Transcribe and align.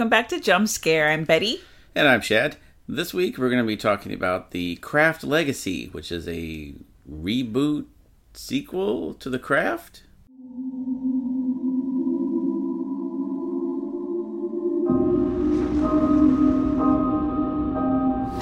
Welcome 0.00 0.08
back 0.08 0.28
to 0.30 0.40
Jump 0.40 0.66
Scare. 0.66 1.10
I'm 1.10 1.24
Betty. 1.24 1.60
And 1.94 2.08
I'm 2.08 2.22
Shad. 2.22 2.56
This 2.88 3.12
week 3.12 3.36
we're 3.36 3.50
going 3.50 3.60
to 3.60 3.66
be 3.66 3.76
talking 3.76 4.14
about 4.14 4.50
The 4.50 4.76
Craft 4.76 5.22
Legacy, 5.22 5.90
which 5.92 6.10
is 6.10 6.26
a 6.26 6.72
reboot 7.06 7.84
sequel 8.32 9.12
to 9.12 9.28
The 9.28 9.38
Craft. 9.38 10.04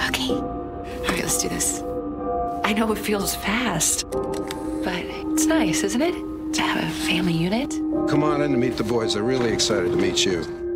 Okay. 0.06 0.30
All 0.30 1.08
right, 1.08 1.18
let's 1.18 1.42
do 1.42 1.48
this. 1.48 1.82
I 2.62 2.72
know 2.72 2.92
it 2.92 2.98
feels 2.98 3.34
fast, 3.34 4.08
but 4.12 4.94
it's 4.94 5.46
nice, 5.46 5.82
isn't 5.82 6.02
it? 6.02 6.54
To 6.54 6.62
have 6.62 6.84
a 6.84 6.94
family 7.08 7.32
unit. 7.32 7.70
Come 8.08 8.22
on 8.22 8.42
in 8.42 8.52
to 8.52 8.56
meet 8.56 8.76
the 8.76 8.84
boys. 8.84 9.14
They're 9.14 9.24
really 9.24 9.52
excited 9.52 9.90
to 9.90 9.96
meet 9.96 10.24
you. 10.24 10.67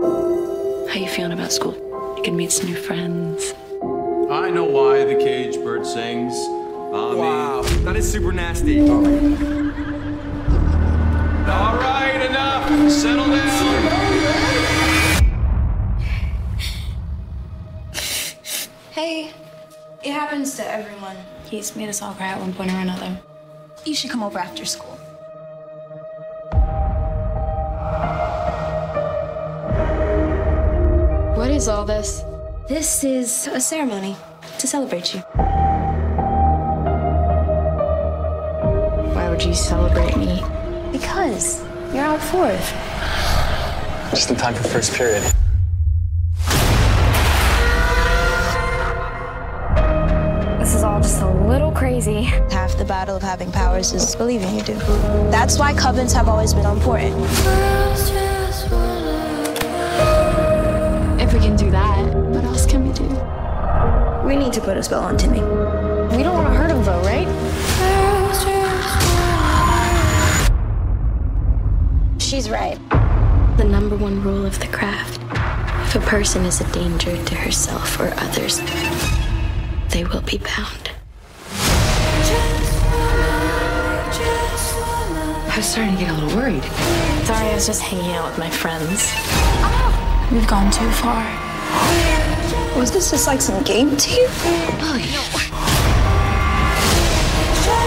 How 0.00 0.94
you 0.96 1.08
feeling 1.08 1.32
about 1.32 1.52
school? 1.52 1.74
You 2.16 2.22
can 2.22 2.36
meet 2.36 2.52
some 2.52 2.68
new 2.68 2.76
friends. 2.76 3.52
I 4.30 4.50
know 4.50 4.64
why 4.64 5.04
the 5.04 5.14
cage 5.14 5.56
bird 5.56 5.84
sings. 5.84 6.32
I 6.34 7.14
Wow, 7.14 7.62
that 7.84 7.96
is 7.96 8.10
super 8.10 8.32
nasty. 8.32 8.80
All 8.80 9.02
right, 11.76 12.26
enough. 12.28 12.90
Settle 12.90 13.26
down. 13.26 13.50
Hey, 18.92 19.32
it 20.02 20.12
happens 20.12 20.56
to 20.56 20.66
everyone. 20.66 21.16
He's 21.48 21.74
made 21.76 21.88
us 21.88 22.00
all 22.02 22.14
cry 22.14 22.28
at 22.28 22.40
one 22.40 22.54
point 22.54 22.70
or 22.70 22.76
another. 22.76 23.20
You 23.84 23.94
should 23.94 24.10
come 24.10 24.22
over 24.22 24.38
after 24.38 24.64
school. 24.64 24.99
Is 31.60 31.68
all 31.68 31.84
this? 31.84 32.24
This 32.68 33.04
is 33.04 33.46
a 33.48 33.60
ceremony 33.60 34.16
to 34.58 34.66
celebrate 34.66 35.12
you. 35.12 35.20
Why 39.12 39.28
would 39.28 39.44
you 39.44 39.52
celebrate 39.52 40.16
me? 40.16 40.42
Because 40.90 41.62
you're 41.92 42.02
out 42.02 42.18
fourth. 42.18 42.66
Just 44.08 44.30
in 44.30 44.36
time 44.36 44.54
for 44.54 44.66
first 44.68 44.94
period. 44.94 45.22
This 50.58 50.74
is 50.74 50.82
all 50.82 51.02
just 51.02 51.20
a 51.20 51.30
little 51.46 51.72
crazy. 51.72 52.22
Half 52.22 52.78
the 52.78 52.86
battle 52.86 53.16
of 53.16 53.22
having 53.22 53.52
powers 53.52 53.92
is 53.92 54.16
believing 54.16 54.54
you 54.54 54.62
do. 54.62 54.78
That's 55.30 55.58
why 55.58 55.74
covens 55.74 56.14
have 56.14 56.26
always 56.26 56.54
been 56.54 56.64
important. 56.64 58.19
We 64.30 64.36
need 64.36 64.52
to 64.52 64.60
put 64.60 64.76
a 64.76 64.82
spell 64.84 65.02
on 65.02 65.16
Timmy. 65.18 65.40
We 65.40 66.22
don't 66.22 66.36
want 66.36 66.46
to 66.46 66.54
hurt 66.54 66.70
him 66.70 66.84
though, 66.84 67.02
right? 67.02 67.26
She's 72.22 72.48
right. 72.48 72.78
The 73.56 73.64
number 73.64 73.96
one 73.96 74.22
rule 74.22 74.46
of 74.46 74.60
the 74.60 74.68
craft 74.68 75.20
if 75.88 75.96
a 75.96 76.00
person 76.06 76.44
is 76.44 76.60
a 76.60 76.72
danger 76.72 77.20
to 77.24 77.34
herself 77.34 77.98
or 77.98 78.14
others, 78.18 78.60
they 79.88 80.04
will 80.04 80.22
be 80.22 80.38
bound. 80.38 80.92
I 85.48 85.54
was 85.56 85.66
starting 85.66 85.96
to 85.96 86.00
get 86.04 86.10
a 86.10 86.14
little 86.14 86.36
worried. 86.38 86.62
Sorry, 87.24 87.48
I 87.48 87.54
was 87.54 87.66
just 87.66 87.82
hanging 87.82 88.12
out 88.12 88.28
with 88.30 88.38
my 88.38 88.48
friends. 88.48 89.12
We've 90.30 90.46
gone 90.46 90.70
too 90.70 90.88
far. 90.92 92.09
Was 92.76 92.90
this 92.90 93.10
just 93.10 93.26
like 93.26 93.40
some 93.40 93.62
game 93.64 93.96
to 93.96 94.10
you? 94.10 94.26
oh 94.28 94.98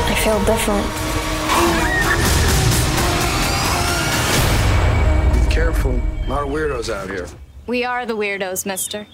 I 0.05 0.15
feel 0.23 0.39
different. 0.45 0.85
Be 5.47 5.53
careful. 5.53 5.99
A 6.25 6.29
lot 6.29 6.43
of 6.43 6.49
weirdos 6.49 6.93
out 6.93 7.09
here. 7.09 7.27
We 7.65 7.83
are 7.85 8.05
the 8.05 8.15
weirdos, 8.15 8.65
mister. 8.65 9.07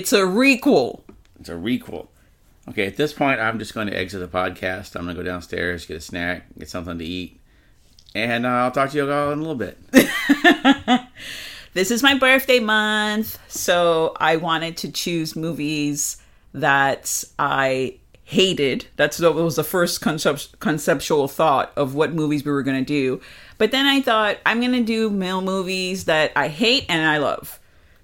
It's 0.00 0.12
a 0.12 0.20
requel. 0.20 1.02
It's 1.38 1.48
a 1.48 1.54
requel. 1.54 2.08
Okay, 2.68 2.86
at 2.86 2.96
this 2.96 3.12
point, 3.12 3.40
I'm 3.40 3.58
just 3.58 3.74
going 3.74 3.86
to 3.88 3.96
exit 3.96 4.20
the 4.20 4.28
podcast. 4.28 4.96
I'm 4.96 5.04
going 5.04 5.16
to 5.16 5.22
go 5.22 5.28
downstairs, 5.28 5.86
get 5.86 5.96
a 5.96 6.00
snack, 6.00 6.46
get 6.58 6.68
something 6.68 6.98
to 6.98 7.04
eat, 7.04 7.40
and 8.14 8.46
uh, 8.46 8.48
I'll 8.48 8.70
talk 8.70 8.90
to 8.90 8.96
you 8.96 9.10
all 9.10 9.32
in 9.32 9.38
a 9.38 9.42
little 9.42 9.54
bit. 9.54 9.78
This 11.72 11.92
is 11.92 12.02
my 12.02 12.18
birthday 12.18 12.58
month, 12.58 13.38
so 13.48 14.16
I 14.18 14.36
wanted 14.36 14.76
to 14.78 14.90
choose 14.90 15.36
movies 15.36 16.16
that 16.52 17.22
I 17.38 17.94
hated. 18.24 18.86
That's 18.96 19.18
that 19.18 19.32
was 19.34 19.54
the 19.54 19.62
first 19.62 20.00
concept, 20.00 20.58
conceptual 20.58 21.28
thought 21.28 21.72
of 21.76 21.94
what 21.94 22.12
movies 22.12 22.44
we 22.44 22.50
were 22.50 22.64
going 22.64 22.84
to 22.84 22.84
do. 22.84 23.20
But 23.56 23.70
then 23.70 23.86
I 23.86 24.00
thought 24.00 24.38
I'm 24.44 24.58
going 24.58 24.72
to 24.72 24.82
do 24.82 25.10
male 25.10 25.42
movies 25.42 26.06
that 26.06 26.32
I 26.34 26.48
hate 26.48 26.86
and 26.88 27.06
I 27.06 27.18
love. 27.18 27.59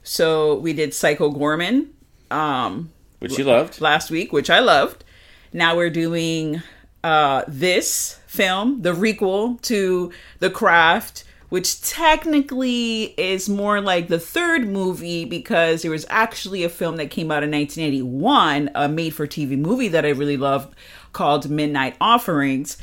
So 0.06 0.54
we 0.58 0.72
did 0.72 0.94
Psycho 0.94 1.32
Goreman 1.32 1.88
um, 2.30 2.92
Which 3.18 3.38
you 3.38 3.44
loved. 3.44 3.80
last 3.80 4.10
week, 4.10 4.32
which 4.32 4.50
I 4.50 4.60
loved. 4.60 5.04
Now 5.52 5.76
we're 5.76 5.90
doing 5.90 6.62
uh, 7.02 7.42
this 7.48 8.20
film, 8.26 8.82
the 8.82 8.92
requel 8.92 9.60
to 9.62 10.12
The 10.38 10.50
Craft, 10.50 11.24
which 11.48 11.80
technically 11.80 13.14
is 13.18 13.48
more 13.48 13.80
like 13.80 14.06
the 14.06 14.20
third 14.20 14.68
movie 14.68 15.24
because 15.24 15.82
there 15.82 15.90
was 15.90 16.06
actually 16.08 16.62
a 16.62 16.68
film 16.68 16.96
that 16.96 17.10
came 17.10 17.32
out 17.32 17.42
in 17.42 17.50
1981, 17.50 18.70
a 18.74 18.88
made 18.88 19.10
for 19.10 19.26
TV 19.26 19.58
movie 19.58 19.88
that 19.88 20.04
I 20.04 20.10
really 20.10 20.36
loved 20.36 20.74
called 21.12 21.50
Midnight 21.50 21.96
Offerings. 22.00 22.76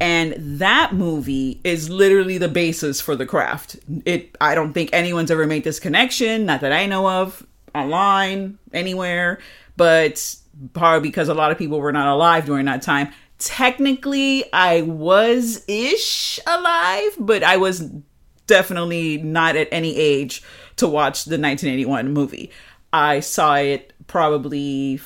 And 0.00 0.34
that 0.60 0.92
movie 0.92 1.60
is 1.64 1.88
literally 1.88 2.38
the 2.38 2.48
basis 2.48 3.00
for 3.00 3.16
The 3.16 3.26
Craft. 3.26 3.76
It 4.04 4.36
I 4.40 4.54
don't 4.54 4.72
think 4.72 4.90
anyone's 4.92 5.30
ever 5.30 5.46
made 5.46 5.64
this 5.64 5.80
connection, 5.80 6.46
not 6.46 6.60
that 6.60 6.72
I 6.72 6.86
know 6.86 7.08
of, 7.08 7.46
online, 7.74 8.58
anywhere, 8.72 9.38
but 9.76 10.36
probably 10.72 11.08
because 11.08 11.28
a 11.28 11.34
lot 11.34 11.50
of 11.50 11.58
people 11.58 11.80
were 11.80 11.92
not 11.92 12.08
alive 12.08 12.46
during 12.46 12.66
that 12.66 12.82
time. 12.82 13.08
Technically, 13.38 14.44
I 14.52 14.82
was 14.82 15.64
ish 15.68 16.40
alive, 16.46 17.12
but 17.18 17.42
I 17.42 17.56
was 17.56 17.90
definitely 18.46 19.18
not 19.18 19.56
at 19.56 19.68
any 19.72 19.96
age 19.96 20.42
to 20.76 20.86
watch 20.86 21.24
the 21.24 21.38
1981 21.38 22.12
movie. 22.12 22.50
I 22.92 23.20
saw 23.20 23.56
it 23.56 23.92
probably 24.06 25.00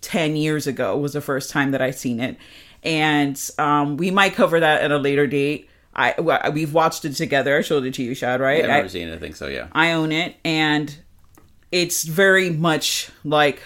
10 0.00 0.36
years 0.36 0.66
ago 0.66 0.96
was 0.96 1.12
the 1.12 1.20
first 1.20 1.50
time 1.50 1.70
that 1.72 1.82
I 1.82 1.90
seen 1.90 2.20
it. 2.20 2.36
And 2.82 3.50
um, 3.58 3.96
we 3.96 4.10
might 4.10 4.34
cover 4.34 4.60
that 4.60 4.82
at 4.82 4.90
a 4.92 4.98
later 4.98 5.26
date. 5.26 5.68
I 5.94 6.14
we've 6.52 6.72
watched 6.72 7.04
it 7.04 7.14
together. 7.14 7.58
I 7.58 7.62
showed 7.62 7.84
it 7.84 7.94
to 7.94 8.02
you, 8.02 8.14
Shad, 8.14 8.40
right? 8.40 8.64
I've 8.64 8.70
I- 8.70 8.76
never 8.76 8.88
seen 8.88 9.08
it, 9.08 9.14
I 9.14 9.18
think 9.18 9.34
so, 9.36 9.48
yeah. 9.48 9.66
I 9.72 9.92
own 9.92 10.12
it, 10.12 10.36
and 10.44 10.96
it's 11.72 12.04
very 12.04 12.50
much 12.50 13.10
like 13.24 13.62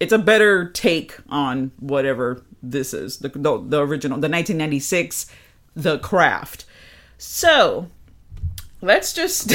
it's 0.00 0.12
a 0.12 0.18
better 0.18 0.68
take 0.70 1.16
on 1.28 1.70
whatever 1.78 2.42
this 2.62 2.92
is 2.92 3.18
the 3.18 3.28
the, 3.28 3.62
the 3.64 3.80
original, 3.86 4.16
the 4.16 4.28
1996, 4.28 5.26
The 5.74 5.98
Craft. 6.00 6.64
So 7.18 7.88
let's 8.82 9.12
just 9.12 9.52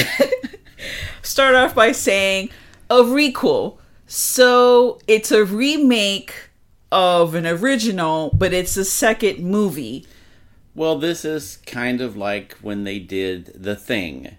start 1.22 1.56
off 1.56 1.76
by 1.76 1.92
saying 1.92 2.50
a 2.90 2.98
requel. 3.02 3.78
So 4.08 5.00
it's 5.08 5.32
a 5.32 5.44
remake 5.46 6.34
of 6.92 7.36
an 7.36 7.48
original, 7.48 8.32
but 8.34 8.54
it's 8.54 8.76
a 8.78 8.86
second 8.86 9.40
movie. 9.40 10.06
Well, 10.76 10.98
this 10.98 11.26
is 11.26 11.58
kind 11.66 12.02
of 12.02 12.18
like 12.18 12.58
when 12.62 12.84
they 12.84 13.00
did 13.00 13.54
The 13.56 13.76
Thing. 13.76 14.36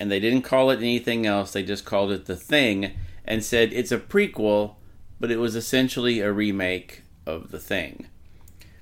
And 0.00 0.10
they 0.10 0.20
didn't 0.20 0.42
call 0.42 0.70
it 0.70 0.78
anything 0.78 1.26
else, 1.26 1.52
they 1.52 1.62
just 1.62 1.84
called 1.84 2.10
it 2.10 2.26
The 2.26 2.36
Thing 2.36 2.92
and 3.24 3.44
said 3.44 3.72
it's 3.72 3.92
a 3.92 3.98
prequel, 3.98 4.74
but 5.20 5.30
it 5.30 5.38
was 5.38 5.54
essentially 5.54 6.20
a 6.20 6.32
remake 6.32 7.02
of 7.26 7.50
The 7.50 7.60
Thing. 7.60 8.08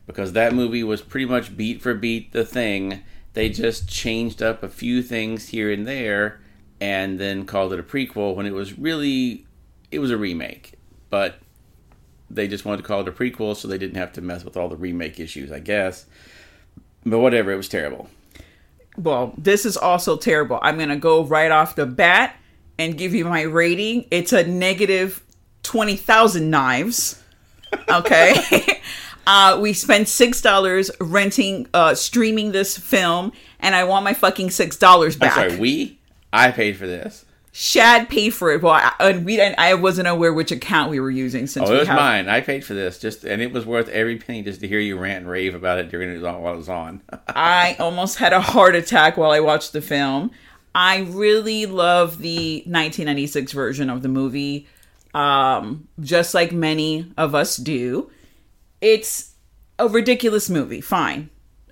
Because 0.07 0.33
that 0.33 0.55
movie 0.55 0.83
was 0.83 1.03
pretty 1.03 1.27
much 1.27 1.57
beat 1.57 1.83
for 1.83 1.95
beat 1.95 2.33
The 2.33 2.45
Thing. 2.45 3.03
They 3.35 3.49
just 3.49 3.89
changed 3.89 4.43
up 4.43 4.63
a 4.63 4.69
few 4.69 5.03
things 5.03 5.49
here 5.49 5.71
and 5.71 5.87
there 5.87 6.41
and 6.81 7.21
then 7.21 7.45
called 7.45 7.73
it 7.73 7.79
a 7.79 7.83
prequel 7.83 8.35
when 8.35 8.47
it 8.47 8.55
was 8.55 8.79
really 8.79 9.47
it 9.91 9.99
was 9.99 10.11
a 10.11 10.17
remake. 10.17 10.75
But 11.11 11.37
they 12.31 12.47
just 12.47 12.65
wanted 12.65 12.79
to 12.79 12.83
call 12.85 13.01
it 13.01 13.09
a 13.09 13.13
prequel 13.13 13.57
so 13.57 13.67
they 13.69 13.79
didn't 13.79 13.97
have 13.97 14.13
to 14.15 14.21
mess 14.21 14.45
with 14.45 14.57
all 14.57 14.69
the 14.69 14.77
remake 14.77 15.19
issues, 15.19 15.51
I 15.51 15.59
guess. 15.59 16.07
But 17.05 17.19
whatever, 17.19 17.51
it 17.51 17.57
was 17.57 17.69
terrible. 17.69 18.09
Well, 18.97 19.35
this 19.37 19.65
is 19.65 19.77
also 19.77 20.17
terrible. 20.17 20.59
I'm 20.63 20.77
going 20.77 20.91
to 20.91 20.97
go 20.97 21.25
right 21.25 21.51
off 21.51 21.75
the 21.75 21.87
bat 21.87 22.37
and 22.79 22.97
give 22.97 23.15
you 23.15 23.25
my 23.25 23.43
rating. 23.43 24.07
It's 24.11 24.33
a 24.33 24.47
negative 24.47 25.23
20,000 25.63 26.51
knives. 26.51 27.17
Okay. 27.89 28.35
uh, 29.29 29.57
we 29.63 29.73
spent 29.75 30.09
$6 30.09 30.91
renting, 31.01 31.69
uh, 31.73 31.95
streaming 31.95 32.51
this 32.51 32.77
film, 32.77 33.31
and 33.61 33.77
I 33.77 33.85
want 33.85 34.05
my 34.05 34.13
fucking 34.13 34.49
$6 34.49 35.19
back. 35.21 35.37
I'm 35.37 35.51
sorry, 35.51 35.61
we? 35.61 36.01
I 36.33 36.51
paid 36.51 36.77
for 36.77 36.89
this. 36.89 37.25
Shad 37.53 38.09
paid 38.09 38.31
for 38.31 38.53
it. 38.53 38.63
Well, 38.63 38.75
I, 38.75 38.93
and 39.01 39.25
we 39.25 39.37
didn't, 39.37 39.59
I 39.59 39.75
wasn't 39.75 40.07
aware 40.07 40.33
which 40.33 40.53
account 40.53 40.91
we 40.91 41.01
were 41.01 41.11
using 41.11 41.49
since 41.49 41.69
Oh, 41.69 41.75
it 41.75 41.79
was 41.81 41.89
have, 41.89 41.97
mine. 41.97 42.29
I 42.29 42.41
paid 42.41 42.65
for 42.65 42.75
this, 42.75 42.99
just 42.99 43.25
and 43.25 43.43
it 43.43 43.53
was 43.53 43.67
worth 43.67 43.89
every 43.89 44.19
penny 44.19 44.43
just 44.43 44.61
to 44.61 44.69
hear 44.69 44.79
you 44.79 44.97
rant 44.97 45.23
and 45.23 45.29
rave 45.29 45.55
about 45.57 45.79
it 45.79 45.91
during 45.91 46.11
it 46.11 46.23
while 46.23 46.55
it 46.55 46.57
was 46.57 46.69
on. 46.69 47.01
I 47.29 47.77
almost 47.81 48.19
had 48.19 48.33
a 48.33 48.41
heart 48.41 48.77
attack 48.77 49.17
while 49.17 49.33
I 49.33 49.41
watched 49.41 49.73
the 49.73 49.83
film. 49.83 50.31
I 50.75 51.01
really 51.01 51.67
love 51.67 52.19
the 52.19 52.59
1996 52.59 53.51
version 53.51 53.91
of 53.91 54.03
the 54.03 54.09
movie, 54.09 54.69
um, 55.13 55.89
just 55.99 56.35
like 56.35 56.53
many 56.53 57.13
of 57.17 57.35
us 57.35 57.57
do. 57.57 58.11
It's 58.81 59.33
a 59.81 59.89
ridiculous 59.89 60.49
movie, 60.49 60.81
fine. 60.81 61.31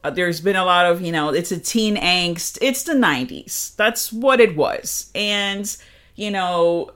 Uh, 0.08 0.10
there's 0.10 0.40
been 0.40 0.56
a 0.56 0.64
lot 0.64 0.86
of, 0.86 1.02
you 1.02 1.12
know, 1.12 1.34
it's 1.34 1.52
a 1.52 1.58
teen 1.58 1.96
angst. 1.96 2.56
It's 2.62 2.82
the 2.84 2.94
90s. 2.94 3.76
That's 3.76 4.10
what 4.10 4.40
it 4.40 4.56
was. 4.56 5.10
And, 5.14 5.76
you 6.16 6.30
know, 6.30 6.92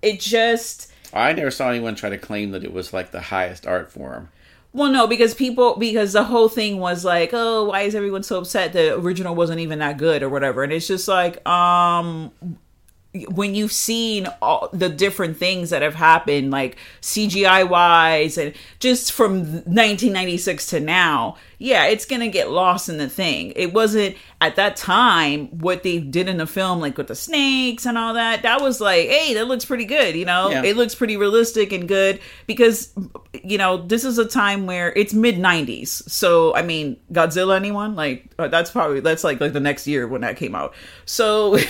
it 0.00 0.18
just. 0.18 0.90
I 1.12 1.34
never 1.34 1.50
saw 1.50 1.68
anyone 1.68 1.94
try 1.94 2.08
to 2.08 2.16
claim 2.16 2.52
that 2.52 2.64
it 2.64 2.72
was 2.72 2.94
like 2.94 3.10
the 3.10 3.20
highest 3.20 3.66
art 3.66 3.92
form. 3.92 4.30
Well, 4.72 4.90
no, 4.90 5.06
because 5.06 5.34
people, 5.34 5.76
because 5.76 6.14
the 6.14 6.24
whole 6.24 6.48
thing 6.48 6.78
was 6.78 7.04
like, 7.04 7.30
oh, 7.34 7.64
why 7.64 7.82
is 7.82 7.94
everyone 7.94 8.22
so 8.22 8.38
upset? 8.38 8.72
The 8.72 8.94
original 8.94 9.34
wasn't 9.34 9.60
even 9.60 9.78
that 9.80 9.98
good 9.98 10.22
or 10.22 10.30
whatever. 10.30 10.62
And 10.62 10.72
it's 10.72 10.86
just 10.86 11.06
like, 11.06 11.46
um, 11.46 12.32
when 13.30 13.54
you've 13.54 13.72
seen 13.72 14.28
all 14.42 14.68
the 14.72 14.90
different 14.90 15.38
things 15.38 15.70
that 15.70 15.80
have 15.80 15.94
happened, 15.94 16.50
like 16.50 16.76
CGI 17.00 17.66
wise, 17.66 18.36
and 18.36 18.52
just 18.80 19.12
from 19.12 19.40
1996 19.40 20.66
to 20.66 20.80
now, 20.80 21.36
yeah, 21.56 21.86
it's 21.86 22.04
gonna 22.04 22.28
get 22.28 22.50
lost 22.50 22.90
in 22.90 22.98
the 22.98 23.08
thing. 23.08 23.54
It 23.56 23.72
wasn't 23.72 24.16
at 24.42 24.56
that 24.56 24.76
time 24.76 25.46
what 25.58 25.82
they 25.84 26.00
did 26.00 26.28
in 26.28 26.36
the 26.36 26.46
film, 26.46 26.80
like 26.80 26.98
with 26.98 27.06
the 27.06 27.14
snakes 27.14 27.86
and 27.86 27.96
all 27.96 28.12
that. 28.12 28.42
That 28.42 28.60
was 28.60 28.78
like, 28.78 29.08
hey, 29.08 29.32
that 29.34 29.48
looks 29.48 29.64
pretty 29.64 29.86
good, 29.86 30.14
you 30.14 30.26
know. 30.26 30.50
Yeah. 30.50 30.62
It 30.64 30.76
looks 30.76 30.94
pretty 30.94 31.16
realistic 31.16 31.72
and 31.72 31.88
good 31.88 32.20
because, 32.46 32.92
you 33.42 33.56
know, 33.56 33.78
this 33.78 34.04
is 34.04 34.18
a 34.18 34.26
time 34.26 34.66
where 34.66 34.92
it's 34.92 35.14
mid 35.14 35.36
90s. 35.36 35.88
So 35.88 36.54
I 36.54 36.60
mean, 36.60 36.98
Godzilla, 37.10 37.56
anyone 37.56 37.96
like 37.96 38.30
uh, 38.38 38.48
that's 38.48 38.70
probably 38.70 39.00
that's 39.00 39.24
like 39.24 39.40
like 39.40 39.54
the 39.54 39.60
next 39.60 39.86
year 39.86 40.06
when 40.06 40.20
that 40.20 40.36
came 40.36 40.54
out. 40.54 40.74
So. 41.06 41.56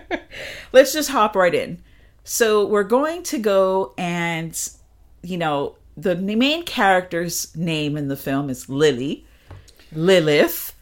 let's 0.72 0.92
just 0.92 1.10
hop 1.10 1.36
right 1.36 1.54
in. 1.54 1.82
So 2.24 2.66
we're 2.66 2.82
going 2.84 3.22
to 3.24 3.38
go 3.38 3.94
and, 3.98 4.56
you 5.22 5.36
know, 5.36 5.76
the 5.96 6.16
main 6.16 6.64
character's 6.64 7.54
name 7.56 7.96
in 7.96 8.08
the 8.08 8.16
film 8.16 8.48
is 8.48 8.68
Lily, 8.68 9.26
Lilith. 9.92 10.74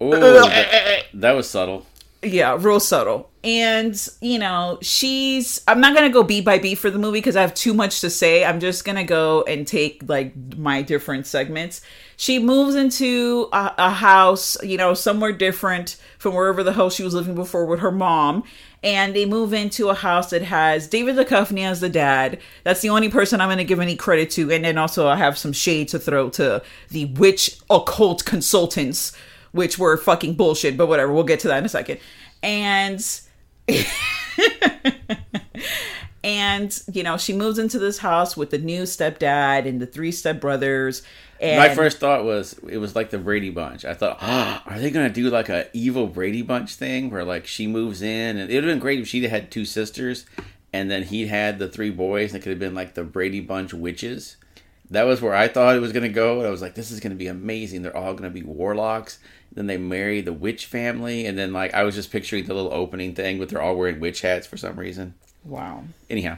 Oh, 0.00 0.10
that, 0.10 0.52
eh, 0.52 0.68
eh, 0.70 0.96
eh. 0.96 1.02
that 1.14 1.32
was 1.32 1.48
subtle. 1.48 1.86
Yeah, 2.22 2.56
real 2.58 2.80
subtle. 2.80 3.30
And, 3.44 4.08
you 4.20 4.38
know, 4.38 4.78
she's. 4.82 5.60
I'm 5.68 5.80
not 5.80 5.94
going 5.94 6.08
to 6.08 6.12
go 6.12 6.24
beat 6.24 6.44
by 6.44 6.58
beat 6.58 6.76
for 6.76 6.90
the 6.90 6.98
movie 6.98 7.18
because 7.18 7.36
I 7.36 7.42
have 7.42 7.54
too 7.54 7.74
much 7.74 8.00
to 8.00 8.10
say. 8.10 8.44
I'm 8.44 8.58
just 8.58 8.84
going 8.84 8.96
to 8.96 9.04
go 9.04 9.42
and 9.42 9.66
take, 9.66 10.02
like, 10.08 10.34
my 10.56 10.82
different 10.82 11.26
segments. 11.26 11.80
She 12.18 12.40
moves 12.40 12.74
into 12.74 13.48
a, 13.52 13.72
a 13.78 13.90
house, 13.90 14.56
you 14.62 14.76
know, 14.76 14.92
somewhere 14.92 15.32
different 15.32 15.96
from 16.18 16.34
wherever 16.34 16.64
the 16.64 16.72
hell 16.72 16.90
she 16.90 17.04
was 17.04 17.14
living 17.14 17.36
before 17.36 17.64
with 17.64 17.78
her 17.78 17.92
mom. 17.92 18.42
And 18.82 19.14
they 19.14 19.24
move 19.24 19.52
into 19.54 19.88
a 19.88 19.94
house 19.94 20.30
that 20.30 20.42
has 20.42 20.88
David 20.88 21.16
Duchovny 21.16 21.62
as 21.62 21.80
the 21.80 21.88
dad. 21.88 22.40
That's 22.64 22.80
the 22.80 22.90
only 22.90 23.08
person 23.08 23.40
I'm 23.40 23.48
going 23.48 23.58
to 23.58 23.64
give 23.64 23.80
any 23.80 23.96
credit 23.96 24.30
to. 24.32 24.50
And 24.50 24.64
then 24.64 24.78
also, 24.78 25.06
I 25.06 25.16
have 25.16 25.38
some 25.38 25.52
shade 25.52 25.88
to 25.88 25.98
throw 25.98 26.28
to 26.30 26.60
the 26.90 27.04
witch 27.06 27.58
occult 27.70 28.24
consultants 28.24 29.16
which 29.52 29.78
were 29.78 29.96
fucking 29.96 30.34
bullshit, 30.34 30.76
but 30.76 30.88
whatever. 30.88 31.12
We'll 31.12 31.24
get 31.24 31.40
to 31.40 31.48
that 31.48 31.58
in 31.58 31.64
a 31.64 31.68
second. 31.68 32.00
And 32.42 33.04
and 36.24 36.82
you 36.92 37.02
know, 37.02 37.16
she 37.16 37.32
moves 37.32 37.58
into 37.58 37.78
this 37.78 37.98
house 37.98 38.36
with 38.36 38.50
the 38.50 38.58
new 38.58 38.82
stepdad 38.82 39.66
and 39.66 39.80
the 39.80 39.86
three 39.86 40.12
stepbrothers. 40.12 41.02
And 41.40 41.58
My 41.58 41.74
first 41.74 41.98
thought 41.98 42.24
was 42.24 42.58
it 42.68 42.78
was 42.78 42.96
like 42.96 43.10
the 43.10 43.18
Brady 43.18 43.50
Bunch. 43.50 43.84
I 43.84 43.94
thought, 43.94 44.18
oh, 44.20 44.62
are 44.66 44.78
they 44.78 44.90
gonna 44.90 45.08
do 45.10 45.30
like 45.30 45.48
a 45.48 45.68
evil 45.72 46.06
Brady 46.06 46.42
Bunch 46.42 46.74
thing 46.74 47.10
where 47.10 47.24
like 47.24 47.46
she 47.46 47.66
moves 47.66 48.02
in 48.02 48.36
and 48.38 48.50
it 48.50 48.54
would 48.54 48.64
have 48.64 48.72
been 48.72 48.80
great 48.80 48.98
if 49.00 49.08
she'd 49.08 49.24
had 49.24 49.50
two 49.50 49.64
sisters 49.64 50.26
and 50.72 50.90
then 50.90 51.04
he 51.04 51.26
had 51.28 51.58
the 51.58 51.68
three 51.68 51.90
boys 51.90 52.32
and 52.32 52.40
it 52.40 52.42
could 52.42 52.50
have 52.50 52.58
been 52.58 52.74
like 52.74 52.94
the 52.94 53.04
Brady 53.04 53.40
Bunch 53.40 53.72
witches. 53.72 54.36
That 54.90 55.04
was 55.04 55.20
where 55.20 55.34
I 55.34 55.48
thought 55.48 55.76
it 55.76 55.80
was 55.80 55.92
gonna 55.92 56.08
go. 56.08 56.38
And 56.38 56.46
I 56.46 56.50
was 56.50 56.62
like, 56.62 56.74
this 56.74 56.90
is 56.90 57.00
gonna 57.00 57.14
be 57.14 57.28
amazing. 57.28 57.82
They're 57.82 57.96
all 57.96 58.14
gonna 58.14 58.30
be 58.30 58.42
warlocks. 58.42 59.18
Then 59.52 59.66
they 59.66 59.76
marry 59.78 60.20
the 60.20 60.32
witch 60.32 60.66
family, 60.66 61.26
and 61.26 61.36
then 61.38 61.52
like 61.52 61.72
I 61.74 61.82
was 61.82 61.94
just 61.94 62.12
picturing 62.12 62.44
the 62.44 62.54
little 62.54 62.72
opening 62.72 63.14
thing, 63.14 63.38
but 63.38 63.48
they're 63.48 63.62
all 63.62 63.76
wearing 63.76 63.98
witch 63.98 64.20
hats 64.20 64.46
for 64.46 64.56
some 64.56 64.78
reason. 64.78 65.14
wow. 65.44 65.84
Anyhow, 66.10 66.36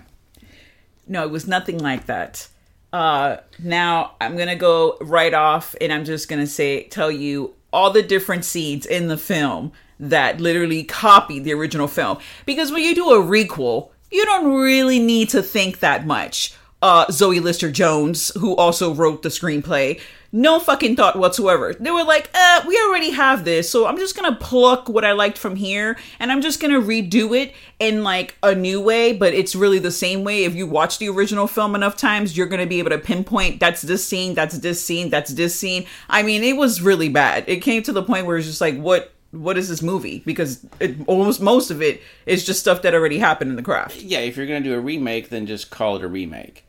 No, 1.06 1.24
it 1.24 1.30
was 1.30 1.46
nothing 1.46 1.78
like 1.78 2.06
that. 2.06 2.48
Uh 2.92 3.38
now 3.62 4.14
I'm 4.20 4.36
to 4.48 4.56
go 4.56 4.96
right 5.00 5.34
off 5.34 5.74
and 5.80 5.92
I'm 5.92 6.04
just 6.04 6.28
to 6.40 6.46
say 6.46 6.84
tell 6.84 7.10
you 7.10 7.54
all 7.72 7.92
the 7.92 8.02
different 8.02 8.44
scenes 8.44 8.84
in 8.84 9.08
the 9.08 9.16
film 9.16 9.72
that 10.00 10.40
literally 10.40 10.82
copied 10.82 11.44
the 11.44 11.52
original 11.52 11.86
film 11.86 12.18
because 12.46 12.72
when 12.72 12.82
you 12.82 12.94
do 12.94 13.10
a 13.10 13.22
requel, 13.22 13.90
you 14.10 14.24
don't 14.24 14.54
really 14.54 14.98
need 14.98 15.28
to 15.28 15.42
think 15.42 15.80
that 15.80 16.06
much. 16.06 16.54
Uh 16.82 17.06
Zoe 17.10 17.40
Lister 17.40 17.70
Jones, 17.70 18.32
who 18.38 18.56
also 18.56 18.94
wrote 18.94 19.22
the 19.22 19.28
screenplay, 19.28 20.00
no 20.32 20.60
fucking 20.60 20.96
thought 20.96 21.18
whatsoever. 21.18 21.74
They 21.74 21.90
were 21.90 22.04
like, 22.04 22.30
uh, 22.32 22.62
we 22.66 22.80
already 22.86 23.10
have 23.10 23.44
this, 23.44 23.68
so 23.68 23.86
I'm 23.86 23.98
just 23.98 24.16
gonna 24.16 24.36
pluck 24.36 24.88
what 24.88 25.04
I 25.04 25.12
liked 25.12 25.36
from 25.36 25.56
here 25.56 25.98
and 26.18 26.30
I'm 26.30 26.40
just 26.40 26.60
gonna 26.60 26.80
redo 26.80 27.36
it 27.36 27.52
in 27.78 28.04
like 28.04 28.36
a 28.42 28.54
new 28.54 28.80
way, 28.80 29.12
but 29.12 29.34
it's 29.34 29.54
really 29.54 29.78
the 29.78 29.90
same 29.90 30.22
way. 30.24 30.44
If 30.44 30.54
you 30.54 30.66
watch 30.66 30.98
the 30.98 31.08
original 31.08 31.46
film 31.46 31.74
enough 31.74 31.96
times, 31.96 32.36
you're 32.36 32.46
gonna 32.46 32.66
be 32.66 32.78
able 32.78 32.90
to 32.90 32.98
pinpoint 32.98 33.60
that's 33.60 33.82
this 33.82 34.06
scene, 34.06 34.34
that's 34.34 34.58
this 34.58 34.84
scene, 34.84 35.10
that's 35.10 35.32
this 35.32 35.58
scene. 35.58 35.86
I 36.08 36.22
mean, 36.22 36.44
it 36.44 36.56
was 36.56 36.80
really 36.80 37.08
bad. 37.08 37.44
It 37.48 37.58
came 37.58 37.82
to 37.82 37.92
the 37.92 38.02
point 38.02 38.26
where 38.26 38.36
it's 38.36 38.46
just 38.46 38.60
like, 38.60 38.78
what 38.78 39.12
what 39.32 39.56
is 39.56 39.68
this 39.68 39.82
movie? 39.82 40.22
Because 40.26 40.64
it, 40.80 40.96
almost 41.06 41.40
most 41.40 41.70
of 41.70 41.80
it 41.82 42.02
is 42.26 42.44
just 42.44 42.60
stuff 42.60 42.82
that 42.82 42.94
already 42.94 43.18
happened 43.18 43.50
in 43.50 43.56
the 43.56 43.62
craft. 43.62 43.96
yeah, 43.96 44.18
if 44.20 44.36
you're 44.36 44.46
gonna 44.46 44.60
do 44.60 44.74
a 44.74 44.80
remake, 44.80 45.28
then 45.28 45.46
just 45.46 45.70
call 45.70 45.96
it 45.96 46.02
a 46.02 46.08
remake. 46.08 46.64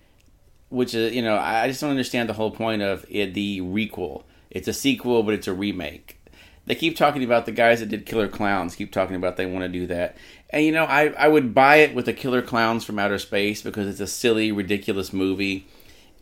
Which 0.72 0.96
is, 0.96 1.14
you 1.14 1.22
know, 1.22 1.36
I 1.36 1.64
I 1.64 1.68
just 1.68 1.82
don't 1.82 1.92
understand 1.92 2.28
the 2.28 2.34
whole 2.34 2.52
point 2.52 2.82
of 2.82 3.06
it, 3.10 3.34
the 3.34 3.62
requel. 3.62 4.24
It's 4.50 4.68
a 4.68 4.74
sequel, 4.74 5.22
but 5.22 5.34
it's 5.34 5.48
a 5.48 5.54
remake. 5.54 6.18
They 6.66 6.76
keep 6.76 6.96
talking 6.96 7.24
about 7.24 7.46
the 7.46 7.52
guys 7.52 7.80
that 7.80 7.90
did 7.90 8.06
Killer 8.06 8.28
Clowns. 8.28 8.76
Keep 8.76 8.92
talking 8.92 9.16
about 9.16 9.36
they 9.36 9.46
want 9.46 9.64
to 9.64 9.70
do 9.70 9.86
that, 9.88 10.16
and 10.50 10.66
you 10.66 10.72
know, 10.72 10.86
I 10.86 11.08
I 11.18 11.28
would 11.28 11.54
buy 11.54 11.78
it 11.78 11.94
with 11.94 12.06
the 12.06 12.14
Killer 12.14 12.42
Clowns 12.42 12.84
from 12.84 13.00
Outer 13.00 13.20
Space 13.20 13.62
because 13.62 13.88
it's 13.88 14.00
a 14.00 14.08
silly, 14.08 14.52
ridiculous 14.52 15.12
movie. 15.12 15.68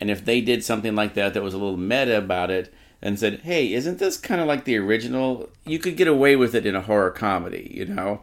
And 0.01 0.09
if 0.09 0.23
they 0.23 0.41
did 0.41 0.63
something 0.63 0.95
like 0.95 1.13
that 1.15 1.33
that 1.33 1.43
was 1.43 1.53
a 1.53 1.57
little 1.57 1.77
meta 1.77 2.17
about 2.17 2.49
it 2.49 2.73
and 3.01 3.19
said, 3.19 3.41
"Hey, 3.43 3.73
isn't 3.73 3.99
this 3.99 4.17
kind 4.17 4.41
of 4.41 4.47
like 4.47 4.63
the 4.63 4.77
original?" 4.77 5.49
You 5.65 5.77
could 5.77 5.97
get 5.97 6.07
away 6.07 6.35
with 6.35 6.55
it 6.55 6.65
in 6.65 6.75
a 6.75 6.81
horror 6.81 7.11
comedy, 7.11 7.71
you 7.73 7.85
know. 7.85 8.21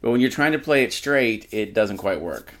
But 0.00 0.10
when 0.10 0.20
you're 0.20 0.30
trying 0.30 0.52
to 0.52 0.58
play 0.58 0.82
it 0.82 0.92
straight, 0.92 1.46
it 1.52 1.72
doesn't 1.72 1.98
quite 1.98 2.20
work. 2.20 2.54